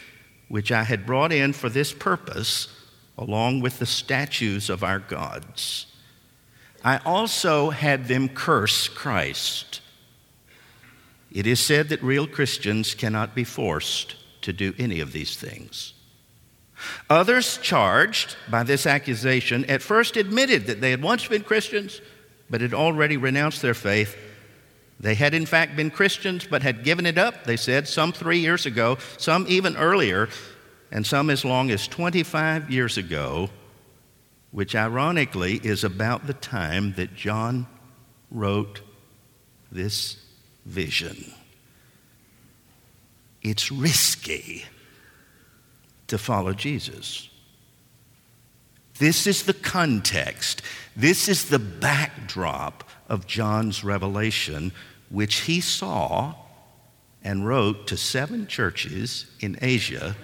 which 0.47 0.71
I 0.71 0.83
had 0.83 1.05
brought 1.05 1.31
in 1.31 1.53
for 1.53 1.69
this 1.69 1.93
purpose, 1.93 2.67
along 3.17 3.61
with 3.61 3.79
the 3.79 3.85
statues 3.85 4.69
of 4.69 4.83
our 4.83 4.99
gods. 4.99 5.87
I 6.83 6.97
also 7.05 7.71
had 7.71 8.07
them 8.07 8.29
curse 8.29 8.87
Christ. 8.87 9.81
It 11.31 11.47
is 11.47 11.59
said 11.59 11.89
that 11.89 12.03
real 12.03 12.27
Christians 12.27 12.93
cannot 12.93 13.33
be 13.33 13.43
forced 13.43 14.15
to 14.41 14.53
do 14.53 14.73
any 14.77 14.99
of 14.99 15.11
these 15.11 15.35
things. 15.35 15.94
Others 17.09 17.59
charged 17.59 18.35
by 18.49 18.63
this 18.63 18.85
accusation 18.85 19.65
at 19.65 19.81
first 19.81 20.17
admitted 20.17 20.67
that 20.67 20.81
they 20.81 20.91
had 20.91 21.01
once 21.01 21.27
been 21.27 21.43
Christians, 21.43 22.01
but 22.49 22.61
had 22.61 22.73
already 22.73 23.17
renounced 23.17 23.61
their 23.61 23.73
faith. 23.73 24.15
They 24.99 25.15
had, 25.15 25.33
in 25.33 25.45
fact, 25.45 25.75
been 25.75 25.91
Christians, 25.91 26.47
but 26.49 26.63
had 26.63 26.83
given 26.83 27.05
it 27.05 27.17
up, 27.17 27.43
they 27.43 27.57
said, 27.57 27.87
some 27.87 28.11
three 28.11 28.39
years 28.39 28.65
ago, 28.65 28.97
some 29.17 29.45
even 29.47 29.75
earlier, 29.77 30.29
and 30.91 31.05
some 31.05 31.29
as 31.29 31.43
long 31.43 31.71
as 31.71 31.87
25 31.87 32.71
years 32.71 32.97
ago, 32.97 33.49
which 34.51 34.75
ironically 34.75 35.59
is 35.63 35.83
about 35.83 36.27
the 36.27 36.33
time 36.33 36.93
that 36.93 37.15
John 37.15 37.67
wrote 38.31 38.81
this 39.71 40.17
vision. 40.65 41.33
It's 43.41 43.71
risky 43.71 44.65
to 46.07 46.17
follow 46.17 46.53
Jesus. 46.53 47.29
This 48.97 49.27
is 49.27 49.43
the 49.43 49.53
context, 49.53 50.61
this 50.95 51.27
is 51.27 51.49
the 51.49 51.59
backdrop 51.59 52.89
of 53.09 53.27
John's 53.27 53.83
revelation, 53.83 54.71
which 55.09 55.41
he 55.41 55.59
saw 55.59 56.35
and 57.23 57.45
wrote 57.45 57.87
to 57.87 57.97
seven 57.97 58.47
churches 58.47 59.25
in 59.39 59.57
Asia 59.61 60.15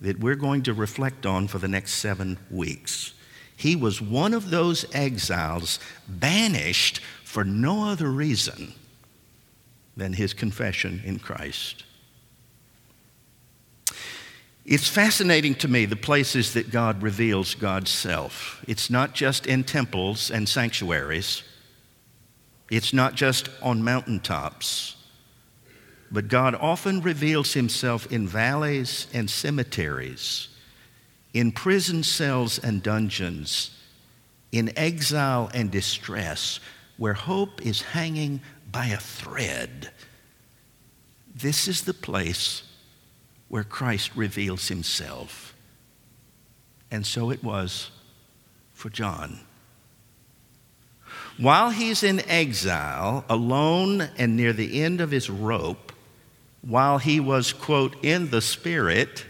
that 0.00 0.20
we're 0.20 0.36
going 0.36 0.62
to 0.62 0.72
reflect 0.72 1.26
on 1.26 1.48
for 1.48 1.58
the 1.58 1.68
next 1.68 1.94
seven 1.94 2.38
weeks. 2.50 3.12
He 3.56 3.76
was 3.76 4.00
one 4.00 4.34
of 4.34 4.50
those 4.50 4.84
exiles 4.94 5.78
banished 6.08 7.00
for 7.24 7.44
no 7.44 7.88
other 7.88 8.10
reason 8.10 8.74
than 9.96 10.14
his 10.14 10.32
confession 10.32 11.02
in 11.04 11.18
Christ. 11.18 11.84
It's 14.64 14.88
fascinating 14.88 15.56
to 15.56 15.68
me 15.68 15.86
the 15.86 15.96
places 15.96 16.54
that 16.54 16.70
God 16.70 17.02
reveals 17.02 17.56
God's 17.56 17.90
self. 17.90 18.64
It's 18.68 18.90
not 18.90 19.12
just 19.12 19.46
in 19.46 19.64
temples 19.64 20.30
and 20.30 20.48
sanctuaries, 20.48 21.42
it's 22.70 22.92
not 22.92 23.14
just 23.14 23.48
on 23.60 23.82
mountaintops, 23.82 24.96
but 26.12 26.28
God 26.28 26.54
often 26.54 27.02
reveals 27.02 27.54
himself 27.54 28.10
in 28.12 28.28
valleys 28.28 29.08
and 29.12 29.28
cemeteries, 29.28 30.48
in 31.34 31.50
prison 31.50 32.04
cells 32.04 32.58
and 32.58 32.82
dungeons, 32.82 33.76
in 34.52 34.72
exile 34.78 35.50
and 35.52 35.70
distress, 35.70 36.60
where 36.98 37.14
hope 37.14 37.66
is 37.66 37.82
hanging 37.82 38.40
by 38.70 38.86
a 38.86 38.98
thread. 38.98 39.90
This 41.34 41.66
is 41.66 41.82
the 41.82 41.94
place 41.94 42.62
where 43.52 43.64
Christ 43.64 44.12
reveals 44.16 44.68
himself. 44.68 45.54
And 46.90 47.06
so 47.06 47.30
it 47.30 47.44
was 47.44 47.90
for 48.72 48.88
John. 48.88 49.40
While 51.36 51.68
he's 51.68 52.02
in 52.02 52.20
exile, 52.20 53.26
alone 53.28 54.08
and 54.16 54.38
near 54.38 54.54
the 54.54 54.82
end 54.82 55.02
of 55.02 55.10
his 55.10 55.28
rope, 55.28 55.92
while 56.62 56.96
he 56.96 57.20
was, 57.20 57.52
quote, 57.52 58.02
in 58.02 58.30
the 58.30 58.40
Spirit, 58.40 59.26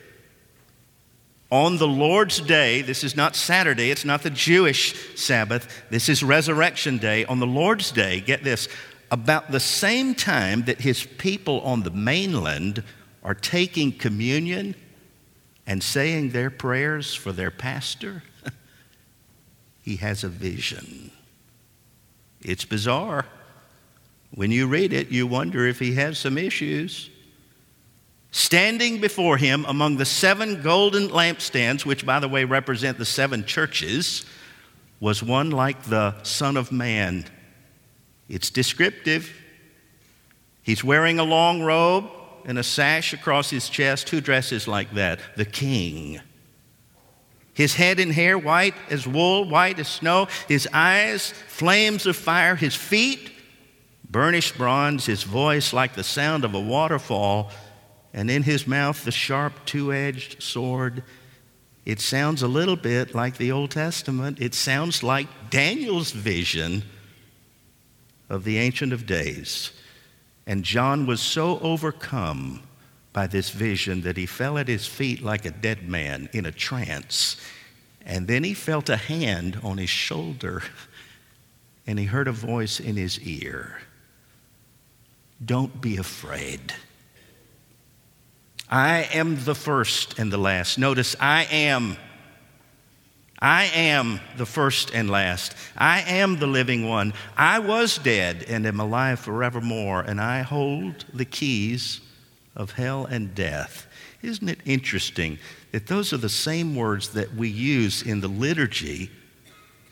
on 1.51 1.79
the 1.79 1.89
Lord's 1.89 2.41
day, 2.41 2.81
this 2.81 3.03
is 3.03 3.17
not 3.17 3.35
Saturday, 3.35 3.91
it's 3.91 4.05
not 4.05 4.23
the 4.23 4.31
Jewish 4.31 5.19
Sabbath, 5.19 5.83
this 5.91 6.09
is 6.09 6.23
Resurrection 6.23 6.99
Day. 6.99 7.25
On 7.25 7.41
the 7.41 7.47
Lord's 7.49 7.91
day, 7.91 8.21
get 8.21 8.45
this, 8.45 8.69
about 9.11 9.51
the 9.51 9.59
same 9.59 10.15
time 10.15 10.63
that 10.67 10.81
his 10.81 11.05
people 11.05 11.61
on 11.63 11.83
the 11.83 11.91
mainland 11.91 12.85
are 13.23 13.35
taking 13.35 13.93
communion 13.93 14.75
and 15.67 15.83
saying 15.83 16.31
their 16.31 16.51
prayers 16.51 17.15
for 17.15 17.33
their 17.33 17.51
pastor, 17.51 18.23
he 19.83 19.97
has 19.97 20.25
a 20.25 20.29
vision. 20.29 21.11
It's 22.41 22.65
bizarre. 22.65 23.27
When 24.35 24.51
you 24.51 24.67
read 24.67 24.93
it, 24.93 25.11
you 25.11 25.27
wonder 25.27 25.67
if 25.67 25.79
he 25.79 25.95
has 25.95 26.19
some 26.19 26.37
issues. 26.37 27.11
Standing 28.33 29.01
before 29.01 29.37
him 29.37 29.65
among 29.69 29.99
the 29.99 30.07
seven 30.07 30.63
golden 30.63 31.09
lampstands, 31.09 31.85
which, 31.85 32.05
by 32.07 32.19
the 32.19 32.29
way, 32.29 32.45
represent 32.45 32.99
the 32.99 33.05
seven 33.05 33.45
churches, 33.45 34.25
was 35.01 35.23
one 35.23 35.51
like 35.51 35.83
the 35.85 36.21
Son 36.23 36.57
of 36.57 36.73
Man. 36.73 37.27
It's 38.29 38.49
descriptive. 38.49 39.31
He's 40.63 40.83
wearing 40.83 41.19
a 41.19 41.25
long 41.25 41.63
robe 41.63 42.11
and 42.45 42.59
a 42.59 42.63
sash 42.63 43.13
across 43.13 43.51
his 43.51 43.69
chest. 43.69 44.09
Who 44.11 44.21
dresses 44.21 44.69
like 44.69 44.93
that? 44.95 45.21
The 45.37 45.45
king. 45.45 46.21
His 47.55 47.75
head 47.75 48.01
and 48.01 48.13
hair 48.13 48.39
white 48.39 48.75
as 48.89 49.07
wool, 49.07 49.49
white 49.49 49.79
as 49.79 49.89
snow. 49.89 50.29
His 50.49 50.69
eyes, 50.73 51.33
flames 51.49 52.07
of 52.07 52.17
fire. 52.17 52.57
His 52.57 52.75
feet, 52.75 53.31
burnished 54.09 54.57
bronze. 54.57 55.07
His 55.07 55.23
voice 55.23 55.73
like 55.73 55.95
the 55.95 56.05
sound 56.05 56.45
of 56.45 56.55
a 56.55 56.61
waterfall. 56.61 57.51
And 58.15 58.31
in 58.31 58.43
his 58.43 58.67
mouth, 58.67 59.05
the 59.05 59.11
sharp 59.11 59.53
two 59.67 59.93
edged 59.93 60.43
sword. 60.43 61.03
It 61.85 62.01
sounds 62.01 62.43
a 62.43 62.49
little 62.49 62.77
bit 62.77 63.15
like 63.15 63.37
the 63.37 63.53
Old 63.53 63.71
Testament. 63.71 64.41
It 64.41 64.55
sounds 64.55 65.03
like 65.03 65.27
Daniel's 65.51 66.13
vision 66.13 66.85
of 68.29 68.45
the 68.45 68.59
Ancient 68.59 68.93
of 68.93 69.05
Days. 69.05 69.73
And 70.47 70.65
John 70.65 71.07
was 71.07 71.21
so 71.21 71.59
overcome 71.61 72.63
by 73.13 73.27
this 73.27 73.51
vision 73.51 74.03
that 74.03 74.17
he 74.17 74.27
fell 74.27 74.59
at 74.59 74.69
his 74.69 74.87
feet 74.87 75.23
like 75.23 75.45
a 75.45 75.51
dead 75.51 75.89
man 75.89 76.29
in 76.33 76.47
a 76.47 76.53
trance. 76.53 77.37
And 78.05 78.27
then 78.27 78.43
he 78.43 78.55
felt 78.55 78.89
a 78.89 78.97
hand 78.97 79.61
on 79.63 79.79
his 79.79 79.91
shoulder 79.91 80.63
and 81.87 81.99
he 81.99 82.07
heard 82.07 82.29
a 82.29 82.33
voice 82.33 82.81
in 82.81 82.97
his 82.97 83.21
ear 83.21 83.81
Don't 85.45 85.81
be 85.81 85.97
afraid. 85.97 86.75
I 88.69 89.09
am 89.13 89.45
the 89.45 89.55
first 89.55 90.19
and 90.19 90.33
the 90.33 90.39
last. 90.39 90.79
Notice, 90.79 91.15
I 91.21 91.45
am. 91.45 91.97
I 93.43 93.65
am 93.75 94.21
the 94.37 94.47
first 94.47 94.95
and 94.95 95.11
last. 95.11 95.57
I 95.77 96.03
am 96.03 96.39
the 96.39 96.47
living 96.47 96.89
one. 96.89 97.13
I 97.37 97.59
was 97.59 97.99
dead 97.99 98.45
and 98.47 98.65
am 98.65 98.79
alive 98.79 99.19
forevermore, 99.19 100.03
and 100.03 100.21
I 100.21 100.43
hold 100.43 101.05
the 101.13 101.25
keys 101.25 102.01
of 102.55 102.71
hell 102.71 103.05
and 103.05 103.35
death. 103.35 103.89
Isn't 104.23 104.49
it 104.49 104.61
interesting 104.65 105.41
that 105.73 105.89
those 105.89 106.13
are 106.13 106.19
the 106.19 106.29
same 106.29 106.77
words 106.77 107.09
that 107.15 107.35
we 107.35 107.49
use 107.49 108.03
in 108.03 108.21
the 108.21 108.29
liturgy 108.29 109.11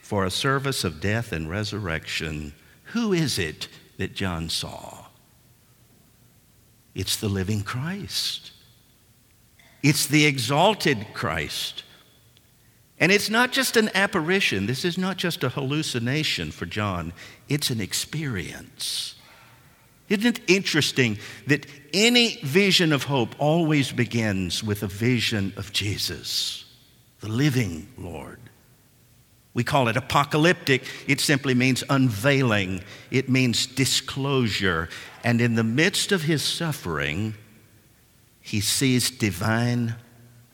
for 0.01 0.25
a 0.25 0.31
service 0.31 0.85
of 0.85 1.01
death 1.01 1.33
and 1.33 1.51
resurrection? 1.51 2.53
Who 2.85 3.13
is 3.13 3.37
it 3.37 3.67
that 3.97 4.15
John 4.15 4.49
saw? 4.49 5.07
It's 6.95 7.17
the 7.17 7.29
living 7.29 7.63
Christ. 7.65 8.53
It's 9.83 10.07
the 10.07 10.25
exalted 10.25 11.09
Christ. 11.15 11.83
And 13.01 13.11
it's 13.11 13.31
not 13.31 13.51
just 13.51 13.79
an 13.79 13.91
apparition, 13.95 14.67
this 14.67 14.85
is 14.85 14.99
not 14.99 15.17
just 15.17 15.43
a 15.43 15.49
hallucination 15.49 16.53
for 16.53 16.67
John, 16.67 17.15
it's 17.49 17.71
an 17.71 17.81
experience. 17.81 19.15
Isn't 20.11 20.39
it 20.39 20.51
interesting 20.51 21.19
that 21.47 21.67
any 21.95 22.37
vision 22.43 22.93
of 22.93 23.05
hope 23.05 23.35
always 23.39 23.91
begins 23.91 24.63
with 24.63 24.83
a 24.83 24.87
vision 24.87 25.55
of 25.57 25.73
Jesus, 25.73 26.67
the 27.21 27.29
living 27.29 27.89
Lord? 27.97 28.39
We 29.55 29.65
call 29.65 29.89
it 29.89 29.97
apocalyptic. 29.97 30.85
It 31.07 31.21
simply 31.21 31.55
means 31.55 31.83
unveiling, 31.89 32.83
it 33.11 33.29
means 33.29 33.67
disclosure. 33.67 34.89
And 35.25 35.41
in 35.41 35.55
the 35.55 35.65
midst 35.65 36.13
of 36.13 36.23
his 36.23 36.43
suffering, 36.43 37.35
he 38.41 38.61
sees 38.61 39.11
divine 39.11 39.97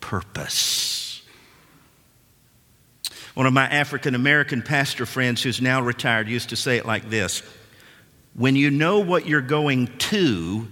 purpose. 0.01 0.96
One 3.37 3.45
of 3.45 3.53
my 3.53 3.67
African 3.67 4.15
American 4.15 4.63
pastor 4.63 5.05
friends 5.05 5.43
who's 5.43 5.61
now 5.61 5.83
retired 5.83 6.27
used 6.27 6.49
to 6.49 6.57
say 6.57 6.79
it 6.79 6.87
like 6.87 7.11
this 7.11 7.43
When 8.33 8.57
you 8.57 8.71
know 8.71 9.01
what 9.01 9.27
you're 9.27 9.43
going 9.43 9.89
to, 9.99 10.67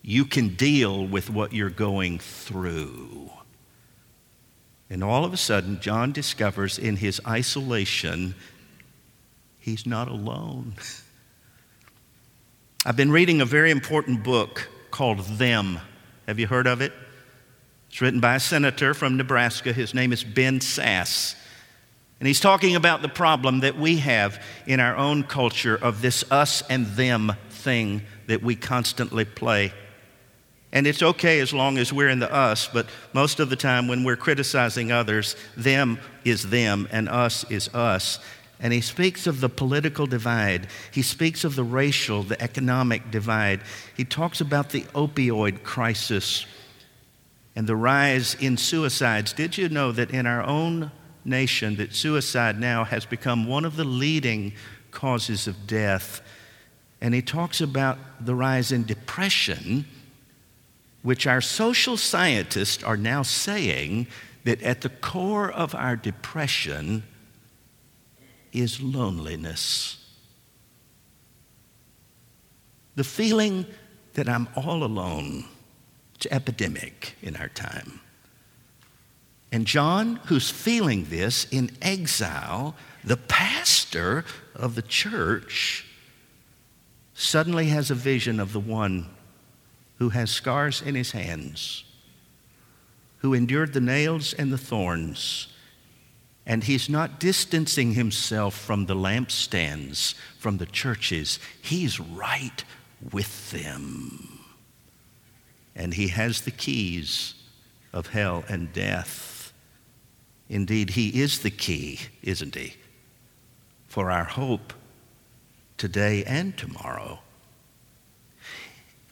you 0.00 0.24
can 0.24 0.54
deal 0.54 1.04
with 1.04 1.28
what 1.28 1.52
you're 1.52 1.70
going 1.70 2.20
through. 2.20 3.32
And 4.88 5.02
all 5.02 5.24
of 5.24 5.32
a 5.32 5.36
sudden, 5.36 5.80
John 5.80 6.12
discovers 6.12 6.78
in 6.78 6.94
his 6.94 7.20
isolation, 7.26 8.36
he's 9.58 9.84
not 9.84 10.06
alone. 10.06 10.74
I've 12.86 12.96
been 12.96 13.10
reading 13.10 13.40
a 13.40 13.44
very 13.44 13.72
important 13.72 14.22
book 14.22 14.68
called 14.92 15.18
Them. 15.18 15.80
Have 16.28 16.38
you 16.38 16.46
heard 16.46 16.68
of 16.68 16.80
it? 16.80 16.92
It's 17.88 18.00
written 18.00 18.20
by 18.20 18.36
a 18.36 18.40
senator 18.40 18.94
from 18.94 19.16
Nebraska. 19.16 19.72
His 19.72 19.94
name 19.94 20.12
is 20.12 20.22
Ben 20.22 20.60
Sasse. 20.60 21.34
And 22.20 22.26
he's 22.26 22.40
talking 22.40 22.74
about 22.74 23.02
the 23.02 23.08
problem 23.08 23.60
that 23.60 23.78
we 23.78 23.98
have 23.98 24.42
in 24.66 24.80
our 24.80 24.96
own 24.96 25.22
culture 25.22 25.76
of 25.76 26.02
this 26.02 26.24
us 26.30 26.62
and 26.68 26.86
them 26.86 27.32
thing 27.50 28.02
that 28.26 28.42
we 28.42 28.56
constantly 28.56 29.24
play. 29.24 29.72
And 30.72 30.86
it's 30.86 31.02
okay 31.02 31.40
as 31.40 31.54
long 31.54 31.78
as 31.78 31.92
we're 31.92 32.08
in 32.08 32.18
the 32.18 32.32
us, 32.32 32.68
but 32.68 32.86
most 33.12 33.40
of 33.40 33.50
the 33.50 33.56
time 33.56 33.88
when 33.88 34.04
we're 34.04 34.16
criticizing 34.16 34.92
others, 34.92 35.36
them 35.56 35.98
is 36.24 36.50
them 36.50 36.88
and 36.90 37.08
us 37.08 37.48
is 37.50 37.72
us. 37.74 38.18
And 38.60 38.72
he 38.72 38.80
speaks 38.80 39.26
of 39.26 39.40
the 39.40 39.48
political 39.48 40.06
divide. 40.06 40.66
He 40.92 41.02
speaks 41.02 41.44
of 41.44 41.54
the 41.54 41.64
racial, 41.64 42.24
the 42.24 42.42
economic 42.42 43.10
divide. 43.10 43.60
He 43.96 44.04
talks 44.04 44.40
about 44.40 44.70
the 44.70 44.82
opioid 44.94 45.62
crisis 45.62 46.44
and 47.54 47.66
the 47.66 47.76
rise 47.76 48.34
in 48.34 48.56
suicides. 48.56 49.32
Did 49.32 49.56
you 49.56 49.68
know 49.68 49.92
that 49.92 50.10
in 50.10 50.26
our 50.26 50.42
own 50.42 50.90
nation 51.28 51.76
that 51.76 51.94
suicide 51.94 52.58
now 52.58 52.84
has 52.84 53.04
become 53.04 53.46
one 53.46 53.64
of 53.64 53.76
the 53.76 53.84
leading 53.84 54.52
causes 54.90 55.46
of 55.46 55.66
death? 55.66 56.20
And 57.00 57.14
he 57.14 57.22
talks 57.22 57.60
about 57.60 57.98
the 58.20 58.34
rise 58.34 58.72
in 58.72 58.84
depression 58.84 59.84
which 61.02 61.26
our 61.26 61.40
social 61.40 61.96
scientists 61.96 62.82
are 62.82 62.96
now 62.96 63.22
saying 63.22 64.06
that 64.44 64.60
at 64.62 64.80
the 64.80 64.88
core 64.88 65.50
of 65.50 65.74
our 65.74 65.96
depression 65.96 67.04
is 68.52 68.80
loneliness. 68.80 70.04
The 72.96 73.04
feeling 73.04 73.66
that 74.14 74.28
I'm 74.28 74.48
all 74.56 74.82
alone. 74.82 75.44
It's 76.16 76.26
epidemic 76.32 77.14
in 77.22 77.36
our 77.36 77.48
time. 77.48 78.00
And 79.50 79.66
John, 79.66 80.16
who's 80.26 80.50
feeling 80.50 81.06
this 81.08 81.46
in 81.50 81.70
exile, 81.80 82.74
the 83.02 83.16
pastor 83.16 84.24
of 84.54 84.74
the 84.74 84.82
church, 84.82 85.86
suddenly 87.14 87.66
has 87.66 87.90
a 87.90 87.94
vision 87.94 88.38
of 88.40 88.52
the 88.52 88.60
one 88.60 89.06
who 89.98 90.10
has 90.10 90.30
scars 90.30 90.82
in 90.82 90.94
his 90.94 91.12
hands, 91.12 91.84
who 93.18 93.34
endured 93.34 93.72
the 93.72 93.80
nails 93.80 94.32
and 94.34 94.52
the 94.52 94.58
thorns. 94.58 95.48
And 96.46 96.64
he's 96.64 96.88
not 96.88 97.18
distancing 97.18 97.94
himself 97.94 98.54
from 98.54 98.86
the 98.86 98.94
lampstands, 98.94 100.14
from 100.38 100.58
the 100.58 100.66
churches. 100.66 101.38
He's 101.60 101.98
right 101.98 102.64
with 103.12 103.50
them. 103.50 104.40
And 105.74 105.94
he 105.94 106.08
has 106.08 106.42
the 106.42 106.50
keys 106.50 107.34
of 107.92 108.08
hell 108.08 108.44
and 108.48 108.72
death. 108.72 109.37
Indeed, 110.48 110.90
he 110.90 111.20
is 111.20 111.40
the 111.40 111.50
key, 111.50 112.00
isn't 112.22 112.54
he, 112.54 112.74
for 113.86 114.10
our 114.10 114.24
hope 114.24 114.72
today 115.76 116.24
and 116.24 116.56
tomorrow. 116.56 117.20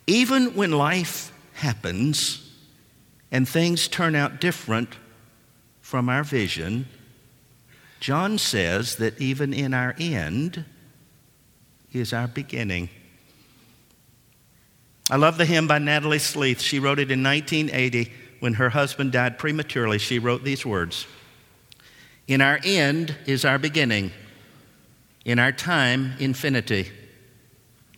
Even 0.06 0.54
when 0.54 0.70
life 0.70 1.32
happens 1.54 2.50
and 3.30 3.48
things 3.48 3.88
turn 3.88 4.14
out 4.14 4.40
different 4.40 4.96
from 5.80 6.08
our 6.08 6.24
vision, 6.24 6.86
John 8.00 8.38
says 8.38 8.96
that 8.96 9.20
even 9.20 9.52
in 9.52 9.74
our 9.74 9.94
end 9.98 10.64
is 11.92 12.12
our 12.12 12.28
beginning. 12.28 12.88
I 15.10 15.16
love 15.16 15.38
the 15.38 15.44
hymn 15.44 15.66
by 15.66 15.78
Natalie 15.78 16.18
Sleeth. 16.18 16.60
She 16.60 16.78
wrote 16.78 16.98
it 16.98 17.10
in 17.10 17.22
1980 17.22 18.12
when 18.40 18.54
her 18.54 18.70
husband 18.70 19.12
died 19.12 19.38
prematurely. 19.38 19.98
She 19.98 20.18
wrote 20.18 20.44
these 20.44 20.66
words 20.66 21.06
In 22.26 22.40
our 22.40 22.58
end 22.64 23.16
is 23.26 23.44
our 23.44 23.58
beginning, 23.58 24.10
in 25.24 25.38
our 25.38 25.52
time, 25.52 26.14
infinity. 26.18 26.90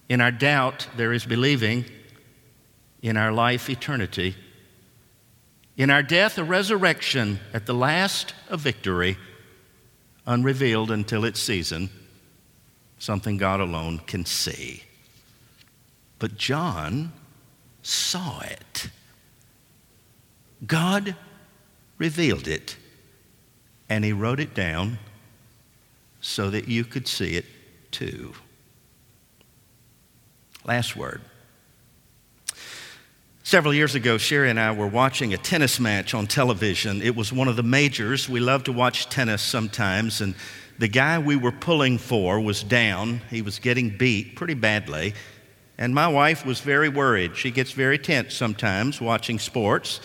In 0.08 0.20
our 0.20 0.30
doubt, 0.30 0.86
there 0.96 1.12
is 1.12 1.24
believing 1.24 1.84
in 3.02 3.16
our 3.16 3.32
life 3.32 3.70
eternity. 3.70 4.34
In 5.76 5.90
our 5.90 6.02
death, 6.02 6.36
a 6.38 6.44
resurrection 6.44 7.40
at 7.54 7.66
the 7.66 7.74
last, 7.74 8.34
a 8.48 8.56
victory, 8.56 9.16
unrevealed 10.26 10.90
until 10.90 11.24
its 11.24 11.40
season, 11.40 11.88
something 12.98 13.36
God 13.36 13.60
alone 13.60 13.98
can 14.06 14.26
see. 14.26 14.82
But 16.18 16.36
John 16.36 17.12
saw 17.82 18.40
it. 18.40 18.90
God 20.66 21.14
revealed 21.96 22.48
it, 22.48 22.76
and 23.88 24.04
he 24.04 24.12
wrote 24.12 24.40
it 24.40 24.54
down 24.54 24.98
so 26.20 26.50
that 26.50 26.68
you 26.68 26.84
could 26.84 27.06
see 27.06 27.36
it 27.36 27.44
too. 27.90 28.34
Last 30.64 30.96
word. 30.96 31.22
Several 33.42 33.72
years 33.72 33.94
ago, 33.94 34.18
Sherry 34.18 34.50
and 34.50 34.60
I 34.60 34.72
were 34.72 34.86
watching 34.86 35.32
a 35.32 35.38
tennis 35.38 35.80
match 35.80 36.12
on 36.12 36.26
television. 36.26 37.00
It 37.00 37.16
was 37.16 37.32
one 37.32 37.48
of 37.48 37.56
the 37.56 37.62
majors. 37.62 38.28
We 38.28 38.40
love 38.40 38.64
to 38.64 38.72
watch 38.72 39.08
tennis 39.08 39.40
sometimes, 39.40 40.20
and 40.20 40.34
the 40.78 40.88
guy 40.88 41.18
we 41.18 41.34
were 41.34 41.52
pulling 41.52 41.96
for 41.96 42.38
was 42.40 42.62
down. 42.62 43.22
He 43.30 43.40
was 43.40 43.58
getting 43.58 43.96
beat 43.96 44.36
pretty 44.36 44.52
badly. 44.52 45.14
And 45.78 45.94
my 45.94 46.08
wife 46.08 46.44
was 46.44 46.60
very 46.60 46.90
worried. 46.90 47.36
She 47.36 47.50
gets 47.50 47.72
very 47.72 47.98
tense 47.98 48.34
sometimes 48.34 49.00
watching 49.00 49.38
sports. 49.38 50.00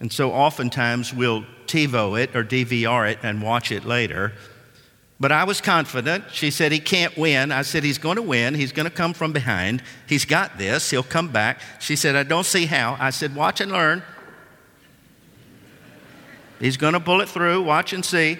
And 0.00 0.12
so 0.12 0.32
oftentimes 0.32 1.14
we'll 1.14 1.44
TiVo 1.66 2.20
it 2.20 2.36
or 2.36 2.44
DVR 2.44 3.10
it 3.10 3.18
and 3.22 3.42
watch 3.42 3.72
it 3.72 3.84
later. 3.84 4.32
But 5.18 5.32
I 5.32 5.44
was 5.44 5.62
confident. 5.62 6.24
She 6.30 6.50
said 6.50 6.72
he 6.72 6.78
can't 6.78 7.16
win. 7.16 7.50
I 7.50 7.62
said 7.62 7.82
he's 7.82 7.96
going 7.96 8.16
to 8.16 8.22
win. 8.22 8.54
He's 8.54 8.72
going 8.72 8.84
to 8.84 8.94
come 8.94 9.14
from 9.14 9.32
behind. 9.32 9.82
He's 10.06 10.26
got 10.26 10.58
this. 10.58 10.90
He'll 10.90 11.02
come 11.02 11.28
back. 11.28 11.60
She 11.80 11.96
said, 11.96 12.16
I 12.16 12.22
don't 12.22 12.44
see 12.44 12.66
how. 12.66 12.96
I 13.00 13.10
said, 13.10 13.34
watch 13.34 13.62
and 13.62 13.72
learn. 13.72 14.02
He's 16.60 16.76
going 16.76 16.92
to 16.92 17.00
pull 17.00 17.22
it 17.22 17.30
through. 17.30 17.62
Watch 17.62 17.94
and 17.94 18.04
see. 18.04 18.38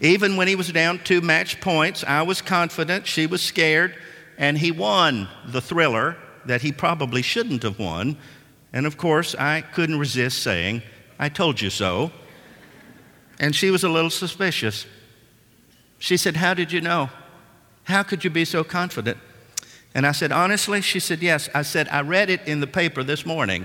Even 0.00 0.36
when 0.36 0.48
he 0.48 0.56
was 0.56 0.72
down 0.72 1.00
two 1.04 1.20
match 1.20 1.60
points, 1.60 2.02
I 2.02 2.22
was 2.22 2.42
confident. 2.42 3.06
She 3.06 3.26
was 3.26 3.42
scared. 3.42 3.94
And 4.36 4.58
he 4.58 4.72
won 4.72 5.28
the 5.46 5.60
thriller 5.60 6.16
that 6.46 6.62
he 6.62 6.72
probably 6.72 7.22
shouldn't 7.22 7.62
have 7.62 7.78
won. 7.78 8.16
And 8.74 8.86
of 8.86 8.96
course, 8.96 9.36
I 9.36 9.60
couldn't 9.60 10.00
resist 10.00 10.42
saying, 10.42 10.82
I 11.16 11.28
told 11.28 11.60
you 11.60 11.70
so. 11.70 12.10
And 13.38 13.54
she 13.54 13.70
was 13.70 13.84
a 13.84 13.88
little 13.88 14.10
suspicious. 14.10 14.84
She 16.00 16.16
said, 16.16 16.36
How 16.36 16.54
did 16.54 16.72
you 16.72 16.80
know? 16.80 17.08
How 17.84 18.02
could 18.02 18.24
you 18.24 18.30
be 18.30 18.44
so 18.44 18.64
confident? 18.64 19.16
And 19.94 20.04
I 20.04 20.10
said, 20.10 20.32
Honestly? 20.32 20.80
She 20.80 20.98
said, 20.98 21.22
Yes. 21.22 21.48
I 21.54 21.62
said, 21.62 21.88
I 21.88 22.00
read 22.00 22.30
it 22.30 22.48
in 22.48 22.58
the 22.58 22.66
paper 22.66 23.04
this 23.04 23.24
morning. 23.24 23.64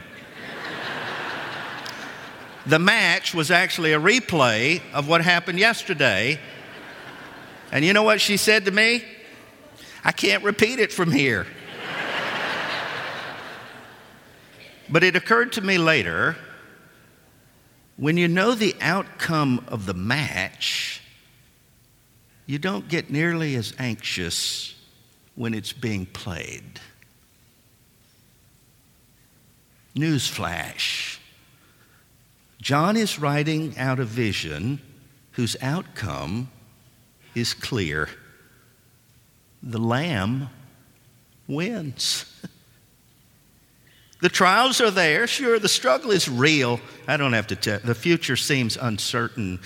the 2.67 2.77
match 2.77 3.33
was 3.33 3.49
actually 3.49 3.93
a 3.93 3.99
replay 3.99 4.79
of 4.93 5.07
what 5.07 5.21
happened 5.21 5.57
yesterday. 5.57 6.39
And 7.71 7.83
you 7.83 7.93
know 7.93 8.03
what 8.03 8.21
she 8.21 8.37
said 8.37 8.65
to 8.65 8.71
me? 8.71 9.03
I 10.05 10.11
can't 10.11 10.43
repeat 10.43 10.77
it 10.77 10.93
from 10.93 11.11
here. 11.11 11.47
But 14.91 15.03
it 15.03 15.15
occurred 15.15 15.53
to 15.53 15.61
me 15.61 15.77
later 15.77 16.35
when 17.97 18.17
you 18.17 18.27
know 18.27 18.55
the 18.55 18.75
outcome 18.79 19.65
of 19.67 19.85
the 19.85 19.93
match, 19.93 21.01
you 22.45 22.57
don't 22.57 22.87
get 22.87 23.09
nearly 23.09 23.55
as 23.55 23.73
anxious 23.77 24.73
when 25.35 25.53
it's 25.53 25.73
being 25.73 26.05
played. 26.05 26.79
Newsflash 29.95 31.19
John 32.61 32.97
is 32.97 33.19
writing 33.19 33.77
out 33.77 33.99
a 33.99 34.05
vision 34.05 34.81
whose 35.31 35.55
outcome 35.61 36.51
is 37.33 37.53
clear. 37.53 38.09
The 39.63 39.77
Lamb 39.77 40.49
wins. 41.47 42.25
the 44.21 44.29
trials 44.29 44.81
are 44.81 44.91
there. 44.91 45.27
Sure, 45.27 45.59
the 45.59 45.69
struggle 45.69 46.11
is 46.11 46.27
real. 46.27 46.79
I 47.07 47.17
don't 47.17 47.33
have 47.33 47.47
to 47.47 47.55
tell. 47.55 47.79
The 47.79 47.95
future 47.95 48.35
seems 48.35 48.77
uncertain 48.77 49.59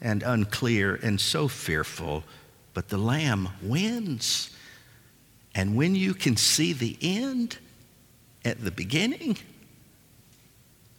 and 0.00 0.22
unclear 0.22 0.94
and 1.02 1.20
so 1.20 1.48
fearful, 1.48 2.24
but 2.74 2.88
the 2.88 2.98
Lamb 2.98 3.48
wins. 3.62 4.50
And 5.54 5.76
when 5.76 5.94
you 5.94 6.14
can 6.14 6.36
see 6.36 6.72
the 6.72 6.96
end, 7.00 7.58
at 8.44 8.64
the 8.64 8.70
beginning, 8.70 9.36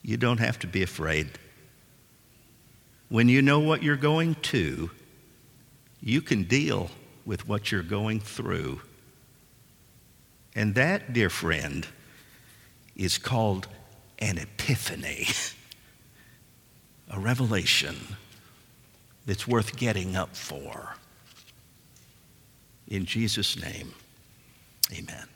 you 0.04 0.18
don't 0.18 0.40
have 0.40 0.60
to 0.60 0.68
be 0.68 0.84
afraid. 0.84 1.30
When 3.10 3.30
you 3.30 3.42
know 3.42 3.60
what 3.60 3.84
you're 3.84 3.96
going 3.98 4.36
to, 4.36 4.90
you 6.02 6.22
can 6.22 6.44
deal 6.44 6.90
with 7.26 7.48
what 7.48 7.72
you're 7.72 7.84
going 7.84 8.20
through. 8.20 8.82
And 10.56 10.76
that, 10.76 11.14
dear 11.14 11.30
friend, 11.30 11.88
is 13.04 13.18
called 13.18 13.68
an 14.20 14.38
epiphany, 14.38 15.28
a 17.10 17.20
revelation 17.20 17.96
that's 19.26 19.48
worth 19.48 19.76
getting 19.76 20.16
up 20.16 20.36
for. 20.36 20.96
In 22.88 23.06
Jesus' 23.06 23.60
name, 23.60 23.94
amen. 24.94 25.31